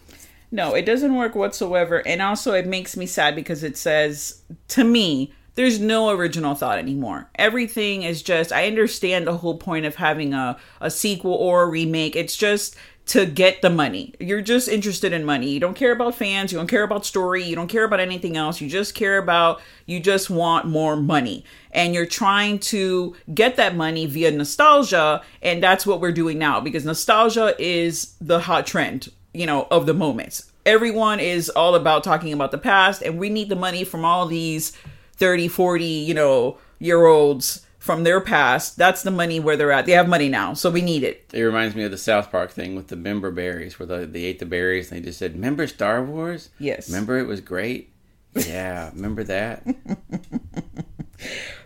No, 0.54 0.74
it 0.74 0.84
doesn't 0.84 1.14
work 1.14 1.34
whatsoever. 1.34 2.06
And 2.06 2.20
also, 2.20 2.52
it 2.52 2.66
makes 2.66 2.94
me 2.94 3.06
sad 3.06 3.34
because 3.34 3.64
it 3.64 3.78
says, 3.78 4.42
to 4.68 4.84
me, 4.84 5.32
there's 5.54 5.80
no 5.80 6.10
original 6.10 6.54
thought 6.54 6.78
anymore. 6.78 7.30
Everything 7.36 8.02
is 8.02 8.22
just, 8.22 8.52
I 8.52 8.66
understand 8.66 9.26
the 9.26 9.38
whole 9.38 9.56
point 9.56 9.86
of 9.86 9.96
having 9.96 10.34
a, 10.34 10.58
a 10.80 10.90
sequel 10.90 11.32
or 11.32 11.62
a 11.62 11.66
remake. 11.66 12.16
It's 12.16 12.36
just 12.36 12.76
to 13.06 13.24
get 13.24 13.62
the 13.62 13.70
money. 13.70 14.14
You're 14.20 14.42
just 14.42 14.68
interested 14.68 15.14
in 15.14 15.24
money. 15.24 15.48
You 15.48 15.58
don't 15.58 15.74
care 15.74 15.92
about 15.92 16.14
fans. 16.16 16.52
You 16.52 16.58
don't 16.58 16.68
care 16.68 16.82
about 16.82 17.06
story. 17.06 17.42
You 17.42 17.56
don't 17.56 17.68
care 17.68 17.84
about 17.84 18.00
anything 18.00 18.36
else. 18.36 18.60
You 18.60 18.68
just 18.68 18.94
care 18.94 19.16
about, 19.16 19.60
you 19.86 20.00
just 20.00 20.28
want 20.28 20.66
more 20.66 20.96
money. 20.96 21.44
And 21.70 21.94
you're 21.94 22.06
trying 22.06 22.58
to 22.60 23.16
get 23.32 23.56
that 23.56 23.74
money 23.74 24.04
via 24.04 24.30
nostalgia. 24.30 25.22
And 25.40 25.62
that's 25.62 25.86
what 25.86 26.00
we're 26.00 26.12
doing 26.12 26.38
now 26.38 26.60
because 26.60 26.84
nostalgia 26.84 27.54
is 27.58 28.14
the 28.20 28.40
hot 28.40 28.66
trend 28.66 29.10
you 29.32 29.46
know, 29.46 29.66
of 29.70 29.86
the 29.86 29.94
moments. 29.94 30.50
Everyone 30.64 31.18
is 31.20 31.48
all 31.50 31.74
about 31.74 32.04
talking 32.04 32.32
about 32.32 32.50
the 32.50 32.58
past, 32.58 33.02
and 33.02 33.18
we 33.18 33.28
need 33.28 33.48
the 33.48 33.56
money 33.56 33.84
from 33.84 34.04
all 34.04 34.26
these 34.26 34.76
30, 35.16 35.48
40, 35.48 35.84
you 35.84 36.14
know, 36.14 36.58
year 36.78 37.06
olds 37.06 37.66
from 37.78 38.04
their 38.04 38.20
past. 38.20 38.76
That's 38.76 39.02
the 39.02 39.10
money 39.10 39.40
where 39.40 39.56
they're 39.56 39.72
at. 39.72 39.86
They 39.86 39.92
have 39.92 40.08
money 40.08 40.28
now, 40.28 40.54
so 40.54 40.70
we 40.70 40.82
need 40.82 41.02
it. 41.02 41.28
It 41.32 41.42
reminds 41.42 41.74
me 41.74 41.82
of 41.82 41.90
the 41.90 41.98
South 41.98 42.30
Park 42.30 42.52
thing 42.52 42.76
with 42.76 42.88
the 42.88 42.96
member 42.96 43.30
berries, 43.32 43.78
where 43.78 43.86
the, 43.86 44.06
they 44.06 44.24
ate 44.24 44.38
the 44.38 44.46
berries 44.46 44.92
and 44.92 45.00
they 45.00 45.04
just 45.04 45.18
said, 45.18 45.34
"Remember 45.34 45.66
Star 45.66 46.02
Wars? 46.02 46.50
Yes. 46.58 46.88
Remember 46.88 47.18
it 47.18 47.26
was 47.26 47.40
great." 47.40 47.92
Yeah, 48.34 48.90
remember 48.94 49.24
that? 49.24 49.66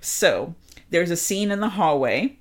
So 0.01 0.55
there's 0.91 1.11
a 1.11 1.17
scene 1.17 1.51
in 1.51 1.61
the 1.61 1.71
hallway. 1.71 2.39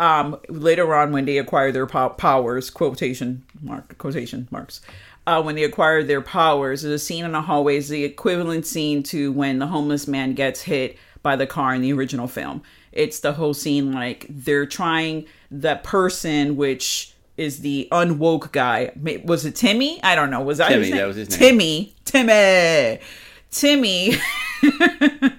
Um, 0.00 0.40
later 0.48 0.94
on, 0.94 1.12
when 1.12 1.26
they 1.26 1.36
acquire 1.36 1.70
their 1.72 1.86
pow- 1.86 2.08
powers, 2.08 2.70
quotation 2.70 3.44
mark, 3.60 3.98
quotation 3.98 4.48
marks. 4.50 4.80
Uh, 5.26 5.42
when 5.42 5.54
they 5.54 5.62
acquire 5.62 6.02
their 6.02 6.22
powers, 6.22 6.80
there's 6.80 6.94
a 6.94 7.04
scene 7.04 7.26
in 7.26 7.32
the 7.32 7.42
hallway 7.42 7.76
is 7.76 7.90
the 7.90 8.02
equivalent 8.02 8.64
scene 8.64 9.02
to 9.02 9.30
when 9.30 9.58
the 9.58 9.66
homeless 9.66 10.08
man 10.08 10.32
gets 10.32 10.62
hit 10.62 10.96
by 11.22 11.36
the 11.36 11.46
car 11.46 11.74
in 11.74 11.82
the 11.82 11.92
original 11.92 12.26
film. 12.26 12.62
It's 12.92 13.20
the 13.20 13.34
whole 13.34 13.52
scene 13.52 13.92
like 13.92 14.24
they're 14.30 14.64
trying 14.64 15.26
that 15.50 15.84
person, 15.84 16.56
which 16.56 17.12
is 17.36 17.60
the 17.60 17.86
unwoke 17.92 18.52
guy. 18.52 18.92
Was 19.24 19.44
it 19.44 19.54
Timmy? 19.54 20.02
I 20.02 20.14
don't 20.14 20.30
know. 20.30 20.40
Was 20.40 20.58
that 20.58 20.70
Timmy, 20.70 20.92
that 20.92 21.06
was 21.06 21.16
his 21.16 21.28
name. 21.30 21.38
Timmy. 21.38 21.94
Timmy. 22.06 23.00
Timmy. 23.50 24.14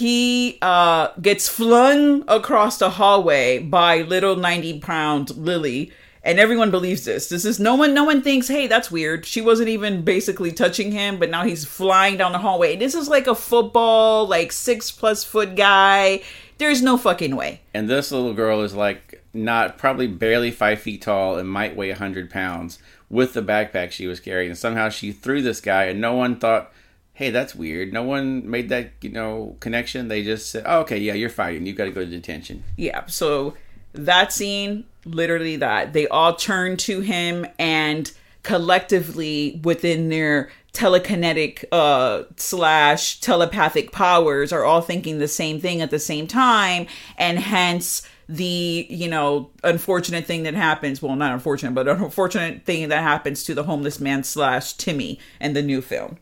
he 0.00 0.58
uh, 0.62 1.08
gets 1.20 1.46
flung 1.46 2.24
across 2.26 2.78
the 2.78 2.90
hallway 2.90 3.58
by 3.58 4.00
little 4.00 4.34
90 4.34 4.80
pound 4.80 5.36
Lily. 5.36 5.92
And 6.22 6.38
everyone 6.38 6.70
believes 6.70 7.04
this. 7.04 7.28
This 7.28 7.44
is 7.46 7.58
no 7.58 7.74
one. 7.74 7.94
No 7.94 8.04
one 8.04 8.20
thinks, 8.20 8.48
"Hey, 8.48 8.66
that's 8.66 8.90
weird." 8.90 9.24
She 9.24 9.40
wasn't 9.40 9.70
even 9.70 10.02
basically 10.02 10.52
touching 10.52 10.92
him, 10.92 11.18
but 11.18 11.30
now 11.30 11.44
he's 11.44 11.64
flying 11.64 12.18
down 12.18 12.32
the 12.32 12.38
hallway. 12.38 12.76
This 12.76 12.94
is 12.94 13.08
like 13.08 13.26
a 13.26 13.34
football, 13.34 14.26
like 14.26 14.52
six 14.52 14.90
plus 14.90 15.24
foot 15.24 15.56
guy. 15.56 16.20
There's 16.58 16.82
no 16.82 16.98
fucking 16.98 17.36
way. 17.36 17.62
And 17.72 17.88
this 17.88 18.12
little 18.12 18.34
girl 18.34 18.60
is 18.60 18.74
like 18.74 19.24
not 19.32 19.78
probably 19.78 20.08
barely 20.08 20.50
five 20.50 20.80
feet 20.80 21.00
tall 21.00 21.38
and 21.38 21.48
might 21.48 21.74
weigh 21.74 21.88
a 21.88 21.96
hundred 21.96 22.28
pounds 22.28 22.78
with 23.08 23.32
the 23.32 23.42
backpack 23.42 23.90
she 23.90 24.06
was 24.06 24.20
carrying. 24.20 24.50
And 24.50 24.58
somehow 24.58 24.90
she 24.90 25.12
threw 25.12 25.40
this 25.40 25.62
guy, 25.62 25.84
and 25.84 26.02
no 26.02 26.14
one 26.14 26.38
thought, 26.38 26.70
"Hey, 27.12 27.30
that's 27.30 27.54
weird." 27.54 27.92
No 27.92 28.02
one 28.02 28.48
made 28.48 28.68
that 28.68 28.92
you 29.00 29.10
know 29.10 29.56
connection. 29.60 30.08
They 30.08 30.22
just 30.22 30.50
said, 30.50 30.64
oh, 30.66 30.80
"Okay, 30.80 30.98
yeah, 30.98 31.14
you're 31.14 31.28
fighting. 31.30 31.66
You 31.66 31.72
got 31.72 31.84
to 31.84 31.90
go 31.90 32.00
to 32.00 32.06
detention." 32.06 32.64
Yeah. 32.76 33.06
So 33.06 33.54
that 33.92 34.32
scene, 34.32 34.84
literally 35.04 35.56
that 35.56 35.92
they 35.92 36.06
all 36.08 36.34
turn 36.34 36.76
to 36.76 37.00
him 37.00 37.46
and 37.58 38.12
collectively 38.42 39.60
within 39.64 40.08
their 40.08 40.50
telekinetic 40.72 41.64
uh 41.72 42.22
slash 42.36 43.20
telepathic 43.20 43.90
powers 43.90 44.52
are 44.52 44.64
all 44.64 44.80
thinking 44.80 45.18
the 45.18 45.28
same 45.28 45.60
thing 45.60 45.80
at 45.80 45.90
the 45.90 45.98
same 45.98 46.28
time 46.28 46.86
and 47.18 47.40
hence 47.40 48.02
the 48.28 48.86
you 48.88 49.08
know 49.08 49.50
unfortunate 49.64 50.24
thing 50.24 50.44
that 50.44 50.54
happens 50.54 51.02
well 51.02 51.16
not 51.16 51.32
unfortunate 51.32 51.74
but 51.74 51.88
an 51.88 52.00
unfortunate 52.00 52.64
thing 52.64 52.88
that 52.88 53.02
happens 53.02 53.42
to 53.42 53.52
the 53.52 53.64
homeless 53.64 53.98
man 53.98 54.22
slash 54.22 54.74
timmy 54.74 55.18
in 55.40 55.52
the 55.52 55.62
new 55.62 55.82
film 55.82 56.16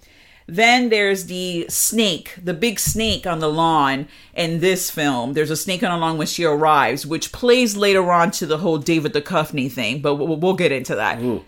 then 0.48 0.88
there's 0.88 1.26
the 1.26 1.66
snake, 1.68 2.34
the 2.42 2.54
big 2.54 2.80
snake 2.80 3.26
on 3.26 3.38
the 3.38 3.50
lawn 3.50 4.08
in 4.32 4.60
this 4.60 4.90
film. 4.90 5.34
There's 5.34 5.50
a 5.50 5.56
snake 5.56 5.82
on 5.82 5.90
the 5.90 5.98
lawn 5.98 6.16
when 6.16 6.26
she 6.26 6.44
arrives, 6.44 7.06
which 7.06 7.32
plays 7.32 7.76
later 7.76 8.10
on 8.10 8.30
to 8.32 8.46
the 8.46 8.58
whole 8.58 8.78
David 8.78 9.12
Duchovny 9.12 9.70
thing, 9.70 10.00
but 10.00 10.14
we'll, 10.14 10.38
we'll 10.38 10.54
get 10.54 10.72
into 10.72 10.94
that. 10.94 11.20
Ooh, 11.20 11.44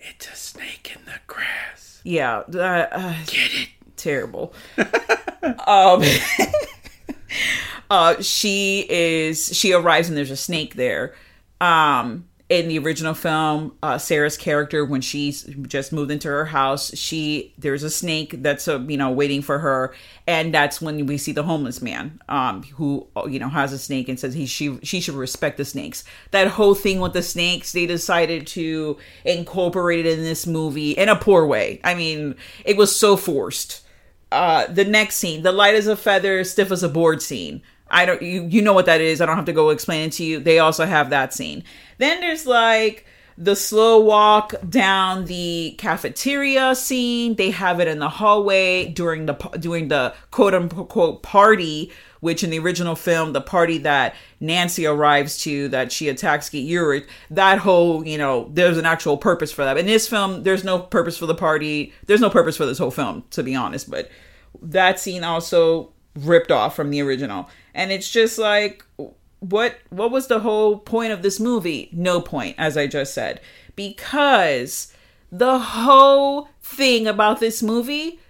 it's 0.00 0.28
a 0.28 0.34
snake 0.34 0.96
in 0.96 1.04
the 1.04 1.20
grass. 1.28 2.00
Yeah, 2.02 2.42
uh, 2.52 2.88
uh, 2.90 3.14
get 3.26 3.52
it? 3.54 3.68
Terrible. 3.96 4.52
um, 5.66 6.02
uh, 7.90 8.20
she 8.20 8.84
is. 8.90 9.56
She 9.56 9.72
arrives 9.72 10.08
and 10.08 10.18
there's 10.18 10.32
a 10.32 10.36
snake 10.36 10.74
there. 10.74 11.14
Um, 11.60 12.24
in 12.50 12.66
the 12.66 12.80
original 12.80 13.14
film, 13.14 13.76
uh, 13.80 13.96
Sarah's 13.96 14.36
character, 14.36 14.84
when 14.84 15.00
she's 15.00 15.44
just 15.68 15.92
moved 15.92 16.10
into 16.10 16.26
her 16.26 16.46
house, 16.46 16.92
she 16.98 17.54
there's 17.56 17.84
a 17.84 17.90
snake 17.90 18.42
that's 18.42 18.66
uh, 18.66 18.80
you 18.80 18.96
know 18.96 19.08
waiting 19.12 19.40
for 19.40 19.60
her, 19.60 19.94
and 20.26 20.52
that's 20.52 20.82
when 20.82 21.06
we 21.06 21.16
see 21.16 21.30
the 21.30 21.44
homeless 21.44 21.80
man, 21.80 22.20
um, 22.28 22.64
who 22.64 23.06
you 23.28 23.38
know 23.38 23.48
has 23.48 23.72
a 23.72 23.78
snake 23.78 24.08
and 24.08 24.18
says 24.18 24.34
he 24.34 24.46
she 24.46 24.80
she 24.82 25.00
should 25.00 25.14
respect 25.14 25.58
the 25.58 25.64
snakes. 25.64 26.02
That 26.32 26.48
whole 26.48 26.74
thing 26.74 26.98
with 26.98 27.12
the 27.12 27.22
snakes, 27.22 27.70
they 27.70 27.86
decided 27.86 28.48
to 28.48 28.98
incorporate 29.24 30.04
it 30.04 30.18
in 30.18 30.24
this 30.24 30.44
movie 30.44 30.90
in 30.90 31.08
a 31.08 31.14
poor 31.14 31.46
way. 31.46 31.80
I 31.84 31.94
mean, 31.94 32.34
it 32.64 32.76
was 32.76 32.94
so 32.94 33.16
forced. 33.16 33.82
Uh, 34.32 34.66
the 34.66 34.84
next 34.84 35.16
scene, 35.16 35.42
the 35.42 35.52
light 35.52 35.74
as 35.74 35.86
a 35.86 35.96
feather, 35.96 36.42
stiff 36.42 36.72
as 36.72 36.82
a 36.82 36.88
board 36.88 37.22
scene. 37.22 37.62
I 37.90 38.06
don't 38.06 38.22
you 38.22 38.46
you 38.46 38.62
know 38.62 38.72
what 38.72 38.86
that 38.86 39.00
is. 39.00 39.20
I 39.20 39.26
don't 39.26 39.36
have 39.36 39.44
to 39.46 39.52
go 39.52 39.70
explain 39.70 40.08
it 40.08 40.12
to 40.12 40.24
you. 40.24 40.40
They 40.40 40.58
also 40.58 40.86
have 40.86 41.10
that 41.10 41.34
scene. 41.34 41.64
Then 41.98 42.20
there's 42.20 42.46
like 42.46 43.06
the 43.40 43.56
slow 43.56 43.98
walk 43.98 44.54
down 44.68 45.24
the 45.24 45.74
cafeteria 45.78 46.74
scene. 46.74 47.36
They 47.36 47.50
have 47.50 47.80
it 47.80 47.88
in 47.88 47.98
the 47.98 48.08
hallway 48.08 48.88
during 48.88 49.26
the 49.26 49.34
during 49.58 49.88
the 49.88 50.14
quote 50.30 50.54
unquote 50.54 51.22
party, 51.22 51.90
which 52.20 52.44
in 52.44 52.50
the 52.50 52.58
original 52.58 52.94
film, 52.94 53.32
the 53.32 53.40
party 53.40 53.78
that 53.78 54.14
Nancy 54.40 54.86
arrives 54.86 55.38
to 55.44 55.68
that 55.68 55.90
she 55.90 56.08
attacks 56.08 56.46
Skeet 56.46 56.70
Ulrich, 56.76 57.08
that 57.30 57.58
whole, 57.58 58.06
you 58.06 58.18
know, 58.18 58.50
there's 58.52 58.76
an 58.76 58.84
actual 58.84 59.16
purpose 59.16 59.50
for 59.50 59.64
that. 59.64 59.78
In 59.78 59.86
this 59.86 60.06
film, 60.06 60.42
there's 60.42 60.62
no 60.62 60.78
purpose 60.78 61.16
for 61.16 61.26
the 61.26 61.34
party. 61.34 61.94
There's 62.06 62.20
no 62.20 62.30
purpose 62.30 62.58
for 62.58 62.66
this 62.66 62.78
whole 62.78 62.90
film, 62.90 63.24
to 63.30 63.42
be 63.42 63.54
honest. 63.54 63.90
But 63.90 64.10
that 64.60 65.00
scene 65.00 65.24
also 65.24 65.92
ripped 66.24 66.50
off 66.50 66.76
from 66.76 66.90
the 66.90 67.02
original. 67.02 67.48
And 67.74 67.92
it's 67.92 68.10
just 68.10 68.38
like 68.38 68.84
what 69.40 69.78
what 69.88 70.10
was 70.10 70.26
the 70.26 70.40
whole 70.40 70.78
point 70.78 71.12
of 71.12 71.22
this 71.22 71.40
movie? 71.40 71.88
No 71.92 72.20
point 72.20 72.54
as 72.58 72.76
i 72.76 72.86
just 72.86 73.14
said. 73.14 73.40
Because 73.76 74.92
the 75.32 75.58
whole 75.58 76.48
thing 76.62 77.06
about 77.06 77.40
this 77.40 77.62
movie 77.62 78.20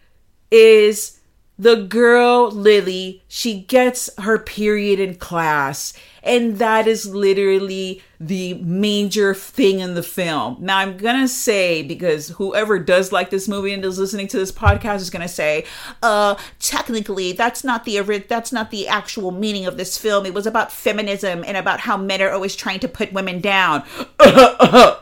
is 0.50 1.19
the 1.60 1.76
girl 1.76 2.50
Lily, 2.50 3.22
she 3.28 3.60
gets 3.60 4.08
her 4.18 4.38
period 4.38 4.98
in 4.98 5.16
class, 5.16 5.92
and 6.22 6.56
that 6.56 6.88
is 6.88 7.06
literally 7.14 8.02
the 8.18 8.54
major 8.54 9.34
thing 9.34 9.80
in 9.80 9.92
the 9.92 10.02
film. 10.02 10.56
Now, 10.60 10.78
I'm 10.78 10.96
gonna 10.96 11.28
say 11.28 11.82
because 11.82 12.30
whoever 12.30 12.78
does 12.78 13.12
like 13.12 13.28
this 13.28 13.46
movie 13.46 13.74
and 13.74 13.84
is 13.84 13.98
listening 13.98 14.26
to 14.28 14.38
this 14.38 14.50
podcast 14.50 15.02
is 15.02 15.10
gonna 15.10 15.28
say, 15.28 15.66
"Uh, 16.02 16.36
technically, 16.60 17.32
that's 17.32 17.62
not 17.62 17.84
the 17.84 18.00
that's 18.26 18.52
not 18.52 18.70
the 18.70 18.88
actual 18.88 19.30
meaning 19.30 19.66
of 19.66 19.76
this 19.76 19.98
film. 19.98 20.24
It 20.24 20.32
was 20.32 20.46
about 20.46 20.72
feminism 20.72 21.44
and 21.46 21.58
about 21.58 21.80
how 21.80 21.98
men 21.98 22.22
are 22.22 22.30
always 22.30 22.56
trying 22.56 22.80
to 22.80 22.88
put 22.88 23.12
women 23.12 23.38
down." 23.42 23.84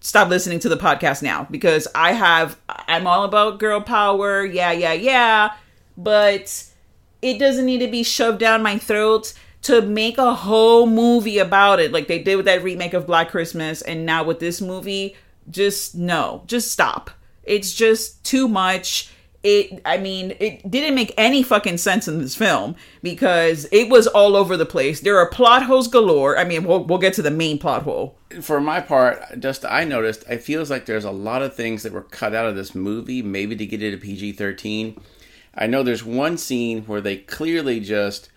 stop 0.00 0.28
listening 0.28 0.60
to 0.60 0.68
the 0.68 0.76
podcast 0.76 1.20
now 1.22 1.48
because 1.50 1.88
I 1.94 2.12
have 2.12 2.60
I'm 2.68 3.06
all 3.06 3.24
about 3.24 3.58
girl 3.58 3.80
power. 3.80 4.44
Yeah, 4.44 4.72
yeah, 4.72 4.92
yeah. 4.92 5.54
But 5.96 6.64
it 7.22 7.38
doesn't 7.38 7.66
need 7.66 7.78
to 7.78 7.88
be 7.88 8.02
shoved 8.02 8.38
down 8.38 8.62
my 8.62 8.78
throat 8.78 9.32
to 9.62 9.82
make 9.82 10.16
a 10.16 10.32
whole 10.34 10.86
movie 10.86 11.38
about 11.38 11.80
it 11.80 11.90
like 11.90 12.06
they 12.06 12.22
did 12.22 12.36
with 12.36 12.44
that 12.44 12.62
remake 12.62 12.94
of 12.94 13.06
Black 13.06 13.30
Christmas 13.30 13.82
and 13.82 14.06
now 14.06 14.22
with 14.22 14.38
this 14.38 14.60
movie. 14.60 15.16
Just 15.50 15.96
no, 15.96 16.44
just 16.46 16.70
stop. 16.70 17.10
It's 17.42 17.74
just 17.74 18.22
too 18.24 18.46
much. 18.46 19.10
It 19.42 19.80
I 19.84 19.98
mean, 19.98 20.36
it 20.38 20.70
didn't 20.70 20.94
make 20.94 21.14
any 21.16 21.42
fucking 21.42 21.78
sense 21.78 22.06
in 22.06 22.20
this 22.20 22.34
film 22.34 22.76
because 23.02 23.66
it 23.72 23.88
was 23.88 24.06
all 24.06 24.36
over 24.36 24.56
the 24.56 24.66
place. 24.66 25.00
There 25.00 25.18
are 25.18 25.28
plot 25.28 25.64
holes 25.64 25.88
galore. 25.88 26.38
I 26.38 26.44
mean, 26.44 26.64
we'll 26.64 26.84
we'll 26.84 26.98
get 26.98 27.14
to 27.14 27.22
the 27.22 27.30
main 27.30 27.58
plot 27.58 27.82
hole. 27.82 28.16
For 28.40 28.60
my 28.60 28.80
part, 28.80 29.40
just 29.40 29.64
I 29.64 29.82
noticed, 29.84 30.24
it 30.28 30.42
feels 30.42 30.70
like 30.70 30.86
there's 30.86 31.04
a 31.04 31.10
lot 31.10 31.42
of 31.42 31.54
things 31.54 31.82
that 31.82 31.92
were 31.92 32.02
cut 32.02 32.34
out 32.34 32.46
of 32.46 32.54
this 32.54 32.74
movie, 32.74 33.22
maybe 33.22 33.56
to 33.56 33.66
get 33.66 33.82
it 33.82 33.94
a 33.94 33.98
PG 33.98 34.32
13. 34.32 35.00
I 35.56 35.66
know 35.66 35.82
there's 35.82 36.04
one 36.04 36.36
scene 36.36 36.82
where 36.82 37.00
they 37.00 37.16
clearly 37.16 37.80
just 37.80 38.28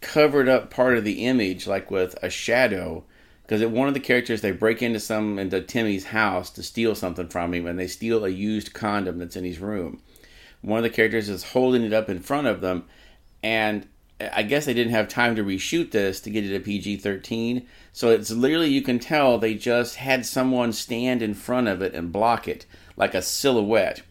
covered 0.00 0.48
up 0.48 0.70
part 0.70 0.98
of 0.98 1.04
the 1.04 1.24
image, 1.24 1.66
like 1.66 1.90
with 1.90 2.16
a 2.22 2.28
shadow, 2.28 3.04
because 3.42 3.64
one 3.64 3.88
of 3.88 3.94
the 3.94 4.00
characters 4.00 4.40
they 4.40 4.50
break 4.50 4.82
into 4.82 5.00
some 5.00 5.38
into 5.38 5.60
Timmy's 5.60 6.06
house 6.06 6.50
to 6.50 6.62
steal 6.62 6.94
something 6.94 7.28
from 7.28 7.54
him, 7.54 7.66
and 7.66 7.78
they 7.78 7.86
steal 7.86 8.24
a 8.24 8.28
used 8.28 8.74
condom 8.74 9.18
that's 9.18 9.36
in 9.36 9.44
his 9.44 9.60
room. 9.60 10.02
One 10.62 10.78
of 10.78 10.82
the 10.82 10.90
characters 10.90 11.28
is 11.28 11.44
holding 11.44 11.82
it 11.82 11.92
up 11.92 12.08
in 12.08 12.20
front 12.20 12.46
of 12.46 12.60
them, 12.60 12.84
and 13.42 13.86
I 14.20 14.42
guess 14.42 14.64
they 14.64 14.74
didn't 14.74 14.92
have 14.92 15.08
time 15.08 15.36
to 15.36 15.44
reshoot 15.44 15.90
this 15.90 16.20
to 16.20 16.30
get 16.30 16.44
it 16.44 16.56
a 16.56 16.60
PG 16.60 16.98
13. 16.98 17.66
So 17.92 18.10
it's 18.10 18.30
literally, 18.30 18.70
you 18.70 18.82
can 18.82 18.98
tell 18.98 19.38
they 19.38 19.54
just 19.54 19.96
had 19.96 20.24
someone 20.24 20.72
stand 20.72 21.20
in 21.20 21.34
front 21.34 21.68
of 21.68 21.82
it 21.82 21.94
and 21.94 22.12
block 22.12 22.48
it 22.48 22.64
like 22.96 23.14
a 23.14 23.22
silhouette. 23.22 24.02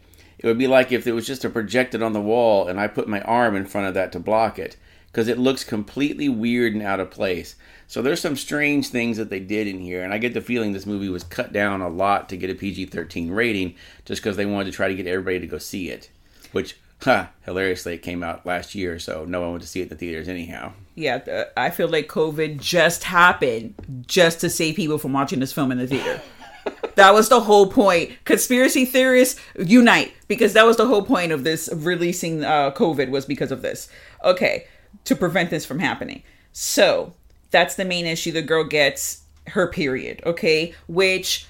It 0.43 0.47
would 0.47 0.57
be 0.57 0.67
like 0.67 0.91
if 0.91 1.07
it 1.07 1.13
was 1.13 1.25
just 1.25 1.45
a 1.45 1.49
projected 1.49 2.03
on 2.03 2.13
the 2.13 2.21
wall 2.21 2.67
and 2.67 2.79
I 2.79 2.87
put 2.87 3.07
my 3.07 3.21
arm 3.21 3.55
in 3.55 3.65
front 3.65 3.87
of 3.87 3.93
that 3.93 4.11
to 4.11 4.19
block 4.19 4.59
it 4.59 4.75
because 5.07 5.27
it 5.27 5.37
looks 5.37 5.63
completely 5.63 6.27
weird 6.27 6.73
and 6.73 6.83
out 6.83 6.99
of 6.99 7.09
place. 7.09 7.55
So 7.87 8.01
there's 8.01 8.19
some 8.19 8.35
strange 8.35 8.89
things 8.89 9.17
that 9.17 9.29
they 9.29 9.39
did 9.39 9.67
in 9.67 9.79
here, 9.79 10.03
and 10.03 10.11
I 10.11 10.17
get 10.17 10.33
the 10.33 10.41
feeling 10.41 10.73
this 10.73 10.87
movie 10.87 11.09
was 11.09 11.23
cut 11.23 11.53
down 11.53 11.81
a 11.81 11.87
lot 11.87 12.27
to 12.29 12.37
get 12.37 12.49
a 12.49 12.55
PG 12.55 12.87
13 12.87 13.29
rating 13.29 13.75
just 14.05 14.21
because 14.21 14.35
they 14.35 14.47
wanted 14.47 14.65
to 14.65 14.71
try 14.71 14.87
to 14.87 14.95
get 14.95 15.05
everybody 15.05 15.39
to 15.39 15.47
go 15.47 15.59
see 15.59 15.89
it. 15.89 16.09
Which, 16.51 16.77
huh, 17.03 17.27
hilariously, 17.45 17.93
it 17.93 17.99
came 17.99 18.23
out 18.23 18.45
last 18.45 18.73
year, 18.73 18.97
so 18.97 19.25
no 19.25 19.41
one 19.41 19.51
went 19.51 19.61
to 19.61 19.67
see 19.67 19.81
it 19.81 19.83
in 19.83 19.89
the 19.89 19.95
theaters 19.95 20.27
anyhow. 20.27 20.73
Yeah, 20.95 21.45
I 21.55 21.69
feel 21.69 21.87
like 21.87 22.07
COVID 22.07 22.59
just 22.59 23.03
happened 23.03 23.75
just 24.07 24.41
to 24.41 24.49
save 24.49 24.75
people 24.75 24.97
from 24.97 25.13
watching 25.13 25.39
this 25.39 25.53
film 25.53 25.71
in 25.71 25.77
the 25.77 25.87
theater. 25.87 26.21
that 26.95 27.13
was 27.13 27.29
the 27.29 27.41
whole 27.41 27.67
point. 27.67 28.11
Conspiracy 28.25 28.85
theorists 28.85 29.39
unite 29.57 30.13
because 30.27 30.53
that 30.53 30.65
was 30.65 30.77
the 30.77 30.87
whole 30.87 31.03
point 31.03 31.31
of 31.31 31.43
this 31.43 31.69
releasing 31.73 32.43
uh, 32.43 32.71
COVID 32.71 33.09
was 33.09 33.25
because 33.25 33.51
of 33.51 33.61
this. 33.61 33.89
Okay, 34.23 34.67
to 35.05 35.15
prevent 35.15 35.49
this 35.49 35.65
from 35.65 35.79
happening. 35.79 36.23
So 36.51 37.13
that's 37.51 37.75
the 37.75 37.85
main 37.85 38.05
issue. 38.05 38.31
The 38.31 38.41
girl 38.41 38.63
gets 38.63 39.23
her 39.47 39.67
period. 39.67 40.21
Okay, 40.25 40.73
which 40.87 41.47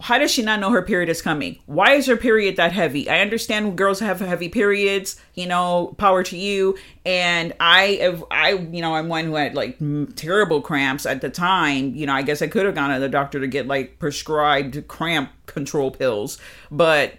how 0.00 0.18
does 0.18 0.30
she 0.30 0.42
not 0.42 0.58
know 0.58 0.70
her 0.70 0.82
period 0.82 1.08
is 1.08 1.22
coming? 1.22 1.58
Why 1.66 1.92
is 1.92 2.06
her 2.06 2.16
period 2.16 2.56
that 2.56 2.72
heavy? 2.72 3.08
I 3.08 3.20
understand 3.20 3.78
girls 3.78 4.00
have 4.00 4.18
heavy 4.18 4.48
periods, 4.48 5.20
you 5.34 5.46
know, 5.46 5.94
power 5.96 6.24
to 6.24 6.36
you. 6.36 6.76
And 7.06 7.52
I, 7.60 8.18
I, 8.30 8.52
you 8.52 8.80
know, 8.80 8.96
I'm 8.96 9.08
one 9.08 9.26
who 9.26 9.34
had 9.34 9.54
like 9.54 9.78
terrible 10.16 10.60
cramps 10.60 11.06
at 11.06 11.20
the 11.20 11.30
time. 11.30 11.94
You 11.94 12.06
know, 12.06 12.14
I 12.14 12.22
guess 12.22 12.42
I 12.42 12.48
could 12.48 12.66
have 12.66 12.74
gone 12.74 12.92
to 12.92 12.98
the 12.98 13.08
doctor 13.08 13.38
to 13.38 13.46
get 13.46 13.68
like 13.68 13.98
prescribed 14.00 14.88
cramp 14.88 15.30
control 15.46 15.92
pills, 15.92 16.38
but 16.70 17.14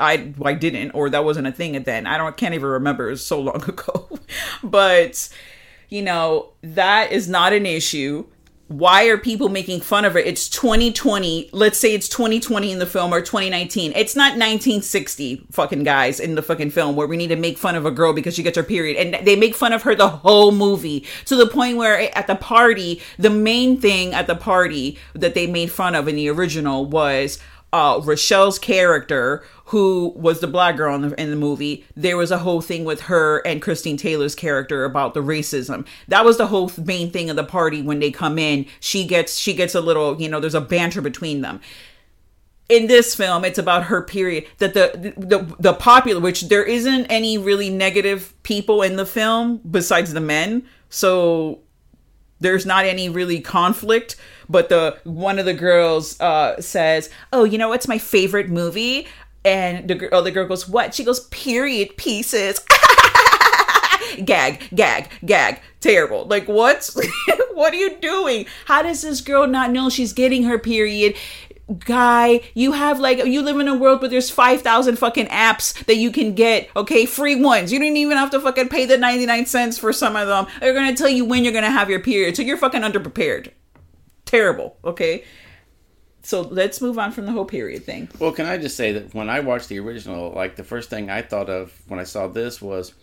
I, 0.00 0.32
I 0.42 0.54
didn't, 0.54 0.92
or 0.92 1.10
that 1.10 1.24
wasn't 1.24 1.48
a 1.48 1.52
thing 1.52 1.76
at 1.76 1.84
then. 1.84 2.06
I 2.06 2.16
don't, 2.16 2.34
can't 2.36 2.54
even 2.54 2.68
remember. 2.68 3.08
It 3.08 3.12
was 3.12 3.26
so 3.26 3.40
long 3.40 3.62
ago. 3.62 4.08
but, 4.62 5.28
you 5.90 6.00
know, 6.00 6.52
that 6.62 7.12
is 7.12 7.28
not 7.28 7.52
an 7.52 7.66
issue 7.66 8.26
why 8.70 9.06
are 9.08 9.18
people 9.18 9.48
making 9.48 9.80
fun 9.80 10.04
of 10.04 10.16
it? 10.16 10.28
It's 10.28 10.48
2020. 10.48 11.50
Let's 11.50 11.76
say 11.76 11.92
it's 11.92 12.08
2020 12.08 12.70
in 12.70 12.78
the 12.78 12.86
film 12.86 13.12
or 13.12 13.20
2019. 13.20 13.92
It's 13.96 14.14
not 14.14 14.34
1960 14.34 15.44
fucking 15.50 15.82
guys 15.82 16.20
in 16.20 16.36
the 16.36 16.42
fucking 16.42 16.70
film 16.70 16.94
where 16.94 17.08
we 17.08 17.16
need 17.16 17.28
to 17.28 17.36
make 17.36 17.58
fun 17.58 17.74
of 17.74 17.84
a 17.84 17.90
girl 17.90 18.12
because 18.12 18.36
she 18.36 18.44
gets 18.44 18.56
her 18.56 18.62
period. 18.62 18.96
And 18.96 19.26
they 19.26 19.34
make 19.34 19.56
fun 19.56 19.72
of 19.72 19.82
her 19.82 19.96
the 19.96 20.08
whole 20.08 20.52
movie 20.52 21.04
to 21.24 21.34
the 21.34 21.48
point 21.48 21.78
where 21.78 22.16
at 22.16 22.28
the 22.28 22.36
party, 22.36 23.02
the 23.18 23.28
main 23.28 23.80
thing 23.80 24.14
at 24.14 24.28
the 24.28 24.36
party 24.36 24.96
that 25.14 25.34
they 25.34 25.48
made 25.48 25.72
fun 25.72 25.96
of 25.96 26.06
in 26.06 26.14
the 26.14 26.28
original 26.28 26.86
was 26.86 27.40
uh, 27.72 28.00
Rochelle's 28.02 28.58
character, 28.58 29.44
who 29.66 30.12
was 30.16 30.40
the 30.40 30.46
black 30.46 30.76
girl 30.76 30.94
in 30.94 31.02
the, 31.02 31.20
in 31.20 31.30
the 31.30 31.36
movie, 31.36 31.84
there 31.96 32.16
was 32.16 32.30
a 32.30 32.38
whole 32.38 32.60
thing 32.60 32.84
with 32.84 33.02
her 33.02 33.38
and 33.46 33.62
Christine 33.62 33.96
Taylor's 33.96 34.34
character 34.34 34.84
about 34.84 35.14
the 35.14 35.22
racism. 35.22 35.86
That 36.08 36.24
was 36.24 36.36
the 36.38 36.48
whole 36.48 36.70
main 36.84 37.10
thing 37.10 37.30
of 37.30 37.36
the 37.36 37.44
party 37.44 37.80
when 37.82 38.00
they 38.00 38.10
come 38.10 38.38
in. 38.38 38.66
She 38.80 39.06
gets 39.06 39.36
she 39.36 39.54
gets 39.54 39.74
a 39.74 39.80
little, 39.80 40.20
you 40.20 40.28
know, 40.28 40.40
there's 40.40 40.54
a 40.54 40.60
banter 40.60 41.00
between 41.00 41.42
them. 41.42 41.60
In 42.68 42.86
this 42.86 43.14
film, 43.16 43.44
it's 43.44 43.58
about 43.58 43.84
her 43.84 44.02
period. 44.02 44.46
That 44.58 44.74
the 44.74 45.14
the 45.16 45.56
the 45.58 45.74
popular, 45.74 46.20
which 46.20 46.42
there 46.42 46.64
isn't 46.64 47.06
any 47.06 47.36
really 47.38 47.68
negative 47.70 48.32
people 48.42 48.82
in 48.82 48.96
the 48.96 49.06
film 49.06 49.60
besides 49.68 50.12
the 50.12 50.20
men. 50.20 50.64
So 50.88 51.60
there's 52.40 52.66
not 52.66 52.84
any 52.84 53.08
really 53.08 53.40
conflict 53.40 54.16
but 54.48 54.68
the 54.68 54.98
one 55.04 55.38
of 55.38 55.44
the 55.44 55.54
girls 55.54 56.20
uh, 56.20 56.60
says 56.60 57.08
oh 57.32 57.44
you 57.44 57.58
know 57.58 57.68
what's 57.68 57.88
my 57.88 57.98
favorite 57.98 58.48
movie? 58.48 59.06
And 59.44 59.88
the 59.88 60.14
other 60.14 60.30
girl 60.30 60.46
goes 60.46 60.68
what? 60.68 60.94
She 60.94 61.04
goes 61.04 61.20
period 61.28 61.96
pieces. 61.96 62.60
Gag 64.24 64.68
gag 64.74 65.08
gag. 65.24 65.60
Terrible. 65.80 66.26
Like 66.26 66.48
what 66.48 66.90
what 67.52 67.72
are 67.72 67.76
you 67.76 67.96
doing? 68.00 68.46
How 68.64 68.82
does 68.82 69.02
this 69.02 69.20
girl 69.20 69.46
not 69.46 69.70
know 69.70 69.88
she's 69.88 70.12
getting 70.12 70.42
her 70.44 70.58
period 70.58 71.14
guy 71.78 72.40
you 72.54 72.72
have 72.72 72.98
like 72.98 73.24
you 73.24 73.42
live 73.42 73.58
in 73.58 73.68
a 73.68 73.74
world 73.74 74.00
where 74.00 74.10
there's 74.10 74.30
5000 74.30 74.96
fucking 74.96 75.26
apps 75.26 75.84
that 75.86 75.96
you 75.96 76.10
can 76.10 76.34
get 76.34 76.68
okay? 76.76 77.06
Free 77.06 77.36
ones. 77.36 77.72
You 77.72 77.78
didn't 77.78 77.96
even 77.96 78.16
have 78.16 78.30
to 78.30 78.40
fucking 78.40 78.68
pay 78.68 78.86
the 78.86 78.98
99 78.98 79.46
cents 79.46 79.78
for 79.78 79.92
some 79.92 80.16
of 80.16 80.28
them. 80.28 80.46
They're 80.60 80.74
gonna 80.74 80.96
tell 80.96 81.08
you 81.08 81.24
when 81.24 81.44
you're 81.44 81.52
gonna 81.52 81.70
have 81.70 81.90
your 81.90 82.00
period. 82.00 82.36
So 82.36 82.42
you're 82.42 82.56
fucking 82.56 82.82
underprepared. 82.82 83.50
Terrible 84.24 84.76
okay? 84.84 85.24
So 86.22 86.42
let's 86.42 86.82
move 86.82 86.98
on 86.98 87.12
from 87.12 87.24
the 87.24 87.32
whole 87.32 87.46
period 87.46 87.84
thing. 87.84 88.08
Well 88.18 88.32
can 88.32 88.46
i 88.46 88.58
just 88.58 88.76
say 88.76 88.92
that 88.92 89.14
when 89.14 89.30
i 89.30 89.40
watched 89.40 89.68
the 89.68 89.78
original 89.78 90.32
like 90.32 90.56
the 90.56 90.64
first 90.64 90.90
thing 90.90 91.10
i 91.10 91.22
thought 91.22 91.48
of 91.48 91.72
when 91.88 91.98
i 92.00 92.04
saw 92.04 92.26
this 92.26 92.60
was 92.60 92.94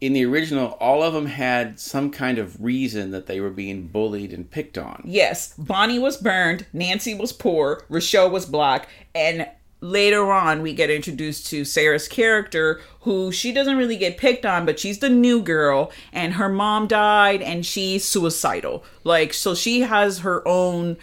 in 0.00 0.12
the 0.12 0.24
original, 0.24 0.76
all 0.80 1.02
of 1.02 1.12
them 1.12 1.26
had 1.26 1.80
some 1.80 2.10
kind 2.10 2.38
of 2.38 2.62
reason 2.62 3.10
that 3.10 3.26
they 3.26 3.40
were 3.40 3.50
being 3.50 3.88
bullied 3.88 4.32
and 4.32 4.48
picked 4.50 4.78
on. 4.78 5.02
Yes, 5.04 5.54
Bonnie 5.58 5.98
was 5.98 6.16
burned, 6.16 6.66
Nancy 6.72 7.14
was 7.14 7.32
poor, 7.32 7.84
Rochelle 7.88 8.30
was 8.30 8.46
black, 8.46 8.88
and 9.14 9.48
later 9.80 10.32
on 10.32 10.62
we 10.62 10.72
get 10.72 10.90
introduced 10.90 11.46
to 11.46 11.64
Sarah's 11.64 12.08
character 12.08 12.80
who 13.02 13.30
she 13.30 13.52
doesn't 13.52 13.76
really 13.76 13.96
get 13.96 14.18
picked 14.18 14.44
on 14.44 14.66
but 14.66 14.80
she's 14.80 14.98
the 14.98 15.08
new 15.08 15.40
girl 15.40 15.92
and 16.12 16.32
her 16.32 16.48
mom 16.48 16.88
died 16.88 17.40
and 17.40 17.64
she's 17.64 18.04
suicidal 18.04 18.82
like 19.04 19.32
so 19.32 19.54
she 19.54 19.82
has 19.82 20.18
her 20.18 20.46
own 20.48 20.96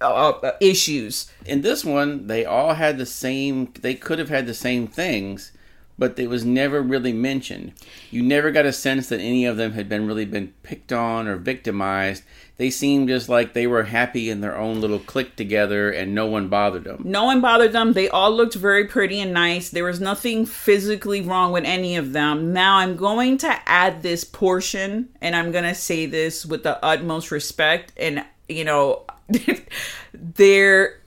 uh, 0.00 0.30
uh 0.30 0.56
issues 0.58 1.30
in 1.44 1.60
this 1.60 1.84
one 1.84 2.26
they 2.26 2.46
all 2.46 2.72
had 2.72 2.96
the 2.96 3.04
same 3.04 3.70
they 3.82 3.94
could 3.94 4.18
have 4.18 4.30
had 4.30 4.46
the 4.46 4.54
same 4.54 4.86
things 4.86 5.52
but 5.98 6.18
it 6.18 6.28
was 6.28 6.44
never 6.44 6.82
really 6.82 7.12
mentioned. 7.12 7.72
You 8.10 8.22
never 8.22 8.50
got 8.50 8.66
a 8.66 8.72
sense 8.72 9.08
that 9.08 9.20
any 9.20 9.44
of 9.44 9.56
them 9.56 9.72
had 9.72 9.88
been 9.88 10.06
really 10.06 10.24
been 10.24 10.52
picked 10.62 10.92
on 10.92 11.28
or 11.28 11.36
victimized. 11.36 12.24
They 12.56 12.70
seemed 12.70 13.08
just 13.08 13.28
like 13.28 13.52
they 13.52 13.66
were 13.66 13.84
happy 13.84 14.30
in 14.30 14.40
their 14.40 14.56
own 14.56 14.80
little 14.80 15.00
clique 15.00 15.34
together 15.34 15.90
and 15.90 16.14
no 16.14 16.26
one 16.26 16.48
bothered 16.48 16.84
them. 16.84 17.02
No 17.04 17.24
one 17.24 17.40
bothered 17.40 17.72
them. 17.72 17.92
They 17.92 18.08
all 18.08 18.30
looked 18.30 18.54
very 18.54 18.86
pretty 18.86 19.20
and 19.20 19.32
nice. 19.32 19.70
There 19.70 19.84
was 19.84 20.00
nothing 20.00 20.46
physically 20.46 21.20
wrong 21.20 21.52
with 21.52 21.64
any 21.64 21.96
of 21.96 22.12
them. 22.12 22.52
Now 22.52 22.78
I'm 22.78 22.96
going 22.96 23.38
to 23.38 23.60
add 23.66 24.02
this 24.02 24.24
portion 24.24 25.08
and 25.20 25.34
I'm 25.34 25.52
going 25.52 25.64
to 25.64 25.74
say 25.74 26.06
this 26.06 26.46
with 26.46 26.62
the 26.62 26.84
utmost 26.84 27.30
respect 27.30 27.92
and 27.96 28.24
you 28.48 28.64
know 28.64 29.02
there 30.14 31.00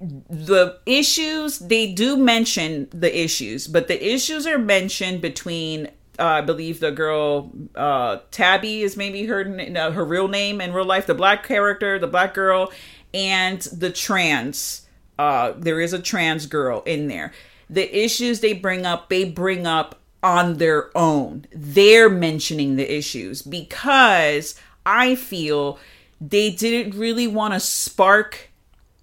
the 0.00 0.78
issues 0.86 1.58
they 1.58 1.92
do 1.92 2.16
mention 2.16 2.88
the 2.90 3.22
issues 3.22 3.66
but 3.66 3.88
the 3.88 4.12
issues 4.12 4.46
are 4.46 4.58
mentioned 4.58 5.20
between 5.20 5.88
uh, 6.18 6.24
I 6.24 6.40
believe 6.42 6.80
the 6.80 6.92
girl 6.92 7.50
uh, 7.74 8.18
Tabby 8.30 8.82
is 8.82 8.96
maybe 8.96 9.26
her 9.26 9.44
her 9.44 10.04
real 10.04 10.28
name 10.28 10.60
in 10.60 10.72
real 10.72 10.84
life. 10.84 11.06
The 11.06 11.14
black 11.14 11.44
character, 11.44 11.98
the 11.98 12.06
black 12.06 12.34
girl, 12.34 12.72
and 13.12 13.60
the 13.62 13.90
trans. 13.90 14.86
Uh, 15.18 15.52
there 15.56 15.80
is 15.80 15.92
a 15.92 16.00
trans 16.00 16.46
girl 16.46 16.82
in 16.86 17.08
there. 17.08 17.32
The 17.70 18.04
issues 18.04 18.40
they 18.40 18.52
bring 18.52 18.84
up, 18.84 19.08
they 19.08 19.24
bring 19.24 19.66
up 19.66 20.00
on 20.22 20.58
their 20.58 20.96
own. 20.96 21.46
They're 21.52 22.10
mentioning 22.10 22.76
the 22.76 22.96
issues 22.96 23.42
because 23.42 24.58
I 24.86 25.14
feel 25.14 25.78
they 26.20 26.50
didn't 26.50 26.98
really 26.98 27.26
want 27.26 27.54
to 27.54 27.60
spark 27.60 28.50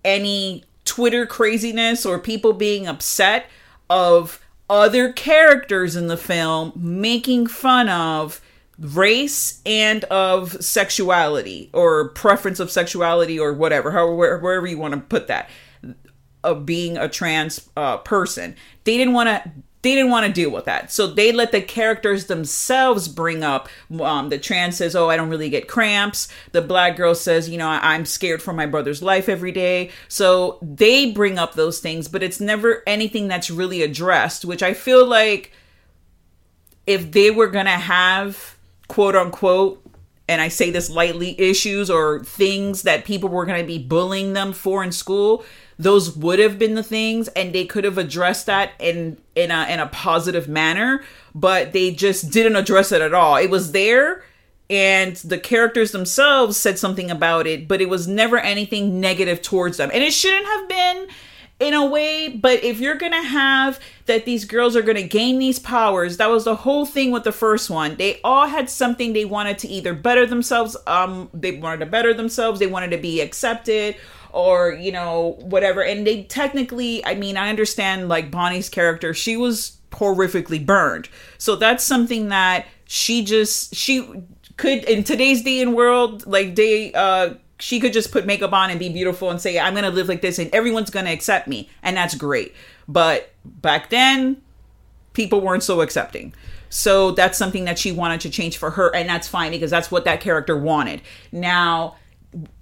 any 0.04 0.64
Twitter 0.92 1.26
craziness 1.26 2.06
or 2.06 2.20
people 2.20 2.52
being 2.52 2.86
upset 2.86 3.46
of 3.90 4.42
other 4.70 5.14
characters 5.14 5.96
in 5.96 6.08
the 6.08 6.18
film 6.18 6.74
making 6.76 7.48
fun 7.48 7.88
of 7.88 8.42
race 8.78 9.62
and 9.66 10.04
of 10.06 10.52
sexuality 10.62 11.70
or 11.72 12.10
preference 12.10 12.60
of 12.60 12.70
sexuality 12.70 13.40
or 13.40 13.54
whatever, 13.54 13.92
however, 13.92 14.38
wherever 14.38 14.68
you 14.68 14.78
want 14.78 14.94
to 14.94 15.00
put 15.00 15.28
that, 15.28 15.50
of 16.44 16.66
being 16.66 16.98
a 16.98 17.08
trans 17.08 17.70
uh, 17.78 17.96
person. 18.00 18.54
They 18.84 18.98
didn't 18.98 19.14
want 19.14 19.30
to 19.30 19.50
they 19.82 19.96
didn't 19.96 20.12
want 20.12 20.28
to 20.28 20.32
deal 20.32 20.52
with 20.52 20.66
that. 20.66 20.92
So 20.92 21.08
they 21.08 21.32
let 21.32 21.52
the 21.52 21.62
characters 21.62 22.26
themselves 22.26 23.08
bring 23.08 23.44
up. 23.44 23.68
Um, 24.00 24.30
the 24.30 24.38
trans 24.38 24.78
says, 24.78 24.96
Oh, 24.96 25.10
I 25.10 25.18
don't 25.18 25.30
really 25.30 25.50
get 25.50 25.68
cramps. 25.68 26.28
The 26.52 26.62
black 26.62 26.96
girl 26.96 27.16
says, 27.16 27.50
You 27.50 27.58
know, 27.58 27.68
I'm 27.68 28.06
scared 28.06 28.42
for 28.42 28.54
my 28.54 28.66
brother's 28.66 29.02
life 29.02 29.28
every 29.28 29.52
day. 29.52 29.90
So 30.08 30.60
they 30.62 31.12
bring 31.12 31.40
up 31.40 31.54
those 31.54 31.80
things, 31.80 32.08
but 32.08 32.22
it's 32.24 32.40
never 32.40 32.84
anything 32.86 33.28
that's 33.28 33.50
really 33.50 33.82
addressed, 33.82 34.46
which 34.46 34.62
I 34.62 34.74
feel 34.74 35.06
like 35.06 35.52
if 36.86 37.12
they 37.12 37.32
were 37.32 37.48
going 37.48 37.66
to 37.66 37.72
have 37.72 38.58
quote 38.92 39.16
unquote, 39.16 39.81
and 40.32 40.40
I 40.40 40.48
say 40.48 40.72
this 40.72 40.90
lightly, 40.90 41.38
issues 41.38 41.90
or 41.90 42.24
things 42.24 42.84
that 42.84 43.04
people 43.04 43.28
were 43.28 43.46
going 43.46 43.60
to 43.60 43.68
be 43.68 43.78
bullying 43.78 44.32
them 44.32 44.54
for 44.54 44.82
in 44.82 44.94
school, 44.94 45.44
those 45.78 46.16
would 46.16 46.40
have 46.40 46.58
been 46.58 46.76
the 46.76 46.84
things 46.84 47.28
and 47.30 47.52
they 47.52 47.66
could 47.66 47.84
have 47.84 47.98
addressed 47.98 48.46
that 48.46 48.72
in 48.80 49.18
in 49.36 49.52
a 49.52 49.66
in 49.70 49.82
a 49.82 49.88
positive 49.88 50.48
manner 50.48 51.04
but 51.36 51.74
they 51.74 51.92
just 51.92 52.32
didn't 52.32 52.56
address 52.56 52.94
it 52.94 53.02
at 53.02 53.14
all. 53.14 53.36
It 53.36 53.50
was 53.50 53.74
there 53.74 54.24
and 54.70 55.18
the 55.18 55.38
characters 55.38 55.92
themselves 55.92 56.56
said 56.56 56.80
something 56.80 57.12
about 57.12 57.46
it 57.46 57.68
but 57.68 57.82
it 57.82 57.90
was 57.90 58.08
never 58.08 58.38
anything 58.38 59.02
negative 59.02 59.42
towards 59.42 59.76
them. 59.76 59.92
And 59.94 60.02
it 60.02 60.14
shouldn't 60.14 60.46
have 60.46 60.70
been 60.70 61.08
in 61.62 61.76
a 61.76 61.86
way 61.86 62.28
but 62.28 62.64
if 62.64 62.80
you're 62.80 62.96
gonna 62.96 63.24
have 63.24 63.80
that 64.08 64.26
these 64.26 64.46
girls 64.46 64.76
are 64.76 64.82
gonna 64.82 65.04
gain 65.04 65.38
these 65.38 65.60
powers 65.60 66.18
that 66.18 66.30
was 66.30 66.44
the 66.44 66.56
whole 66.56 66.86
thing 66.86 67.12
with 67.12 67.24
the 67.24 67.32
first 67.32 67.70
one. 67.70 67.96
They 67.96 68.20
all 68.24 68.48
had 68.48 68.70
something 68.70 69.14
they 69.14 69.26
wanted 69.26 69.60
to 69.60 69.68
either 69.68 69.94
better 69.94 70.26
themselves 70.26 70.76
um 70.88 71.30
they 71.34 71.52
wanted 71.58 71.82
to 71.82 71.86
better 71.86 72.14
themselves 72.14 72.60
they 72.60 72.68
wanted 72.68 72.92
to 72.92 72.98
be 72.98 73.22
accepted 73.22 73.96
or 74.34 74.72
you 74.72 74.92
know 74.92 75.38
whatever. 75.42 75.82
And 75.84 76.06
they 76.06 76.24
technically 76.24 77.06
i 77.06 77.14
mean 77.14 77.38
i 77.38 77.50
understand 77.50 78.10
like 78.10 78.32
bonnie's 78.32 78.68
character 78.68 79.14
she 79.14 79.38
was 79.38 79.78
horrifically 79.92 80.66
burned. 80.66 81.10
So 81.38 81.56
that's 81.56 81.84
something 81.84 82.30
that 82.30 82.66
she 82.86 83.24
just 83.24 83.76
she 83.76 84.24
could 84.58 84.84
in 84.86 85.04
today's 85.04 85.44
day 85.44 85.62
and 85.62 85.76
world 85.76 86.26
like 86.26 86.56
they 86.56 86.92
uh 86.94 87.36
she 87.62 87.80
could 87.80 87.94
just 87.94 88.12
put 88.12 88.26
makeup 88.26 88.54
on 88.54 88.70
and 88.70 88.80
be 88.80 88.90
beautiful 88.90 89.30
and 89.30 89.40
say 89.40 89.60
I'm 89.60 89.74
going 89.74 89.86
to 89.86 89.92
live 89.92 90.10
like 90.10 90.22
this 90.22 90.40
and 90.40 90.54
everyone's 90.54 90.90
going 90.90 91.06
to 91.06 91.12
accept 91.12 91.48
me 91.48 91.70
and 91.84 91.96
that's 91.96 92.16
great. 92.16 92.54
But 92.88 93.32
back 93.46 93.90
then 93.90 94.42
people 95.14 95.42
weren't 95.42 95.64
so 95.64 95.82
accepting. 95.82 96.34
So 96.70 97.12
that's 97.12 97.38
something 97.38 97.66
that 97.66 97.78
she 97.78 97.92
wanted 97.92 98.22
to 98.22 98.30
change 98.30 98.58
for 98.58 98.72
her 98.72 98.94
and 98.96 99.08
that's 99.08 99.28
fine 99.28 99.52
because 99.52 99.70
that's 99.70 99.92
what 99.92 100.06
that 100.06 100.22
character 100.22 100.58
wanted. 100.58 101.02
Now 101.32 101.98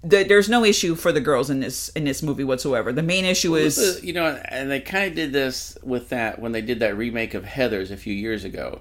the, 0.02 0.24
there's 0.24 0.48
no 0.48 0.64
issue 0.64 0.94
for 0.94 1.12
the 1.12 1.20
girls 1.20 1.48
in 1.48 1.60
this 1.60 1.90
in 1.90 2.04
this 2.04 2.22
movie 2.22 2.44
whatsoever. 2.44 2.92
The 2.92 3.02
main 3.02 3.24
issue 3.24 3.56
is 3.56 4.00
you 4.02 4.12
know, 4.12 4.40
and 4.48 4.70
they 4.70 4.80
kind 4.80 5.08
of 5.08 5.14
did 5.14 5.32
this 5.32 5.78
with 5.82 6.08
that 6.10 6.40
when 6.40 6.52
they 6.52 6.60
did 6.60 6.80
that 6.80 6.96
remake 6.96 7.34
of 7.34 7.44
Heather's 7.44 7.90
a 7.90 7.96
few 7.96 8.12
years 8.12 8.44
ago, 8.44 8.80